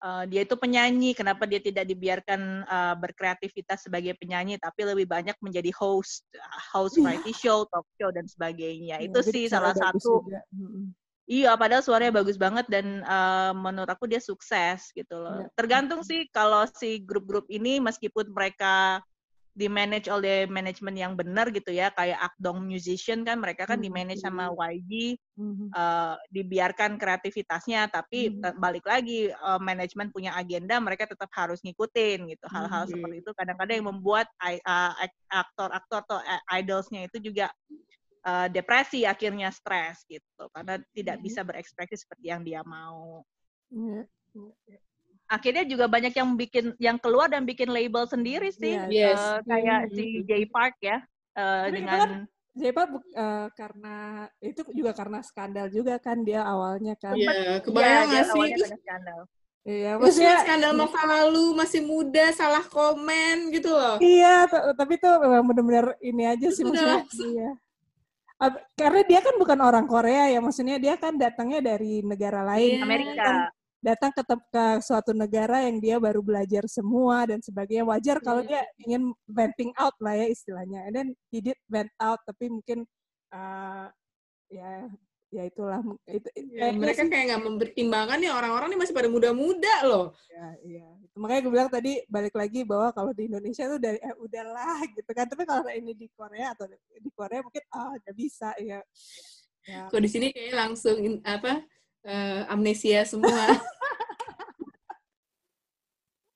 uh, 0.00 0.24
dia 0.24 0.48
itu 0.48 0.56
penyanyi, 0.56 1.12
kenapa 1.12 1.44
dia 1.44 1.60
tidak 1.60 1.84
dibiarkan 1.84 2.64
uh, 2.64 2.94
berkreativitas 2.96 3.84
sebagai 3.84 4.16
penyanyi, 4.16 4.56
tapi 4.56 4.88
lebih 4.88 5.04
banyak 5.04 5.36
menjadi 5.44 5.68
host, 5.76 6.24
host 6.72 6.96
yeah. 6.96 7.04
variety 7.04 7.32
show, 7.36 7.68
talk 7.68 7.84
show 8.00 8.08
dan 8.08 8.24
sebagainya. 8.24 8.96
Yeah, 8.96 9.12
itu 9.12 9.20
sih 9.28 9.44
salah 9.52 9.76
satu. 9.76 10.24
Iya, 11.30 11.54
padahal 11.54 11.86
suaranya 11.86 12.18
bagus 12.18 12.34
banget 12.34 12.66
dan 12.66 13.06
uh, 13.06 13.54
menurut 13.54 13.86
aku 13.86 14.10
dia 14.10 14.18
sukses 14.18 14.90
gitu 14.90 15.14
loh. 15.22 15.46
Yeah. 15.46 15.50
Tergantung 15.54 16.02
sih 16.02 16.26
kalau 16.34 16.66
si 16.74 16.98
grup-grup 16.98 17.46
ini 17.46 17.78
meskipun 17.78 18.34
mereka 18.34 19.00
di 19.52 19.68
manage 19.68 20.08
oleh 20.08 20.48
manajemen 20.48 20.96
yang 20.96 21.12
benar 21.12 21.52
gitu 21.52 21.76
ya 21.76 21.92
kayak 21.92 22.16
Akdong 22.16 22.64
musician 22.64 23.20
kan 23.20 23.36
mereka 23.36 23.68
kan 23.68 23.84
di 23.84 23.92
manage 23.92 24.24
sama 24.24 24.48
YG 24.48 25.20
mm-hmm. 25.36 25.68
uh, 25.76 26.16
dibiarkan 26.32 26.96
kreativitasnya 26.96 27.92
tapi 27.92 28.32
mm-hmm. 28.32 28.56
balik 28.56 28.88
lagi 28.88 29.28
uh, 29.28 29.60
manajemen 29.60 30.08
punya 30.08 30.32
agenda 30.40 30.80
mereka 30.80 31.04
tetap 31.04 31.28
harus 31.36 31.60
ngikutin 31.60 32.32
gitu 32.32 32.48
hal-hal 32.48 32.88
mm-hmm. 32.88 32.92
seperti 32.96 33.16
itu 33.20 33.30
kadang-kadang 33.36 33.76
yang 33.84 33.88
membuat 33.92 34.26
uh, 34.40 34.96
aktor-aktor 35.28 36.00
atau 36.00 36.18
idolsnya 36.56 37.04
itu 37.04 37.20
juga 37.20 37.52
uh, 38.26 38.46
depresi 38.50 39.04
akhirnya 39.06 39.50
stres 39.50 40.06
gitu 40.08 40.48
karena 40.50 40.78
tidak 40.94 41.16
bisa 41.22 41.46
berekspresi 41.46 41.94
seperti 41.98 42.30
yang 42.30 42.42
dia 42.42 42.62
mau. 42.66 43.22
Yeah 43.70 44.06
akhirnya 45.32 45.64
juga 45.64 45.88
banyak 45.88 46.12
yang 46.12 46.36
bikin 46.36 46.76
yang 46.76 47.00
keluar 47.00 47.32
dan 47.32 47.48
bikin 47.48 47.72
label 47.72 48.04
sendiri 48.04 48.52
sih 48.52 48.76
yes. 48.92 49.16
uh, 49.16 49.40
kayak 49.48 49.88
mm-hmm. 49.88 49.96
si 49.96 50.04
J 50.28 50.32
Park 50.52 50.76
ya 50.84 51.00
uh, 51.40 51.72
dengan 51.72 51.88
kan 51.96 52.10
J 52.52 52.62
Park 52.76 52.90
uh, 53.16 53.48
karena 53.56 54.28
itu 54.44 54.60
juga 54.76 54.92
karena 54.92 55.24
skandal 55.24 55.72
juga 55.72 55.96
kan 55.96 56.20
dia 56.20 56.44
awalnya 56.44 56.92
kan 57.00 57.16
iya 57.16 57.32
yeah, 57.32 57.58
kebayang 57.64 58.10
ya, 58.12 58.22
sih 58.28 58.42
itu 58.52 58.64
skandal 58.76 59.24
Iya, 59.62 59.94
maksudnya 59.94 60.42
skandal 60.42 60.74
masa 60.74 61.06
lalu 61.06 61.54
masih 61.54 61.86
muda 61.86 62.34
salah 62.34 62.66
komen 62.66 63.54
gitu 63.54 63.70
loh. 63.70 63.94
Iya, 64.02 64.50
tapi 64.74 64.98
tuh 64.98 65.22
memang 65.22 65.46
benar-benar 65.46 65.94
ini 66.02 66.26
aja 66.26 66.50
sih 66.50 66.66
maksudnya. 66.66 67.06
Iya. 67.06 67.50
Karena 68.74 69.02
dia 69.06 69.20
kan 69.22 69.34
bukan 69.38 69.58
orang 69.62 69.86
Korea 69.86 70.26
ya, 70.32 70.42
maksudnya 70.42 70.76
dia 70.82 70.98
kan 70.98 71.14
datangnya 71.14 71.62
dari 71.62 72.02
negara 72.02 72.42
lain. 72.42 72.82
Amerika. 72.82 73.22
Kan 73.22 73.36
datang 73.82 74.14
ke, 74.14 74.22
ke 74.22 74.64
suatu 74.78 75.10
negara 75.10 75.66
yang 75.66 75.82
dia 75.82 75.98
baru 75.98 76.22
belajar 76.22 76.70
semua 76.70 77.26
dan 77.26 77.42
sebagainya 77.42 77.82
wajar 77.82 78.22
kalau 78.22 78.46
iya. 78.46 78.62
dia 78.62 78.62
ingin 78.86 79.10
venting 79.26 79.74
out 79.74 79.98
lah 79.98 80.14
ya 80.14 80.30
istilahnya 80.30 80.86
and 80.86 80.94
then 80.94 81.08
he 81.34 81.42
did 81.42 81.58
vent 81.66 81.90
out 81.98 82.22
tapi 82.22 82.46
mungkin 82.46 82.86
uh, 83.34 83.90
ya 84.46 84.86
ya 85.32 85.48
itulah 85.48 85.80
itu 86.04 86.28
ya, 86.52 86.76
mereka 86.76 87.08
kayak 87.08 87.24
nggak 87.32 87.42
mempertimbangkan 87.48 88.20
nih 88.20 88.28
orang-orang 88.28 88.68
ini 88.68 88.78
masih 88.84 88.92
pada 88.92 89.08
muda-muda 89.08 89.74
loh 89.88 90.12
ya 90.28 90.48
iya 90.60 90.88
makanya 91.16 91.40
gue 91.40 91.52
bilang 91.56 91.70
tadi 91.72 91.92
balik 92.04 92.36
lagi 92.36 92.68
bahwa 92.68 92.92
kalau 92.92 93.16
di 93.16 93.32
Indonesia 93.32 93.64
tuh 93.64 93.80
dari 93.80 93.96
eh, 93.96 94.12
udahlah 94.20 94.84
gitu 94.92 95.10
kan 95.16 95.24
tapi 95.24 95.48
kalau 95.48 95.72
ini 95.72 95.96
di 95.96 96.12
Korea 96.12 96.52
atau 96.52 96.68
di 96.76 97.10
Korea 97.16 97.40
mungkin 97.40 97.64
ah 97.72 97.88
oh, 97.88 97.90
udah 97.96 98.12
bisa 98.12 98.52
ya, 98.60 98.84
ya. 99.64 99.88
kok 99.88 100.00
di 100.04 100.10
sini 100.12 100.36
kayak 100.36 100.52
langsung 100.52 101.00
in, 101.00 101.24
apa 101.24 101.64
uh, 102.06 102.42
amnesia 102.50 103.06
semua. 103.06 103.30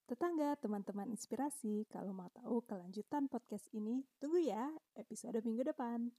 Tetangga, 0.06 0.54
teman-teman 0.62 1.10
inspirasi, 1.10 1.82
kalau 1.90 2.14
mau 2.14 2.30
tahu 2.30 2.62
kelanjutan 2.62 3.26
podcast 3.26 3.66
ini, 3.74 4.06
tunggu 4.22 4.38
ya 4.38 4.70
episode 4.94 5.42
minggu 5.42 5.66
depan. 5.66 6.14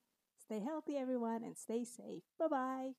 Stay 0.48 0.60
healthy 0.62 0.98
everyone 0.98 1.43
and 1.43 1.56
stay 1.58 1.84
safe. 1.84 2.24
Bye-bye. 2.39 2.93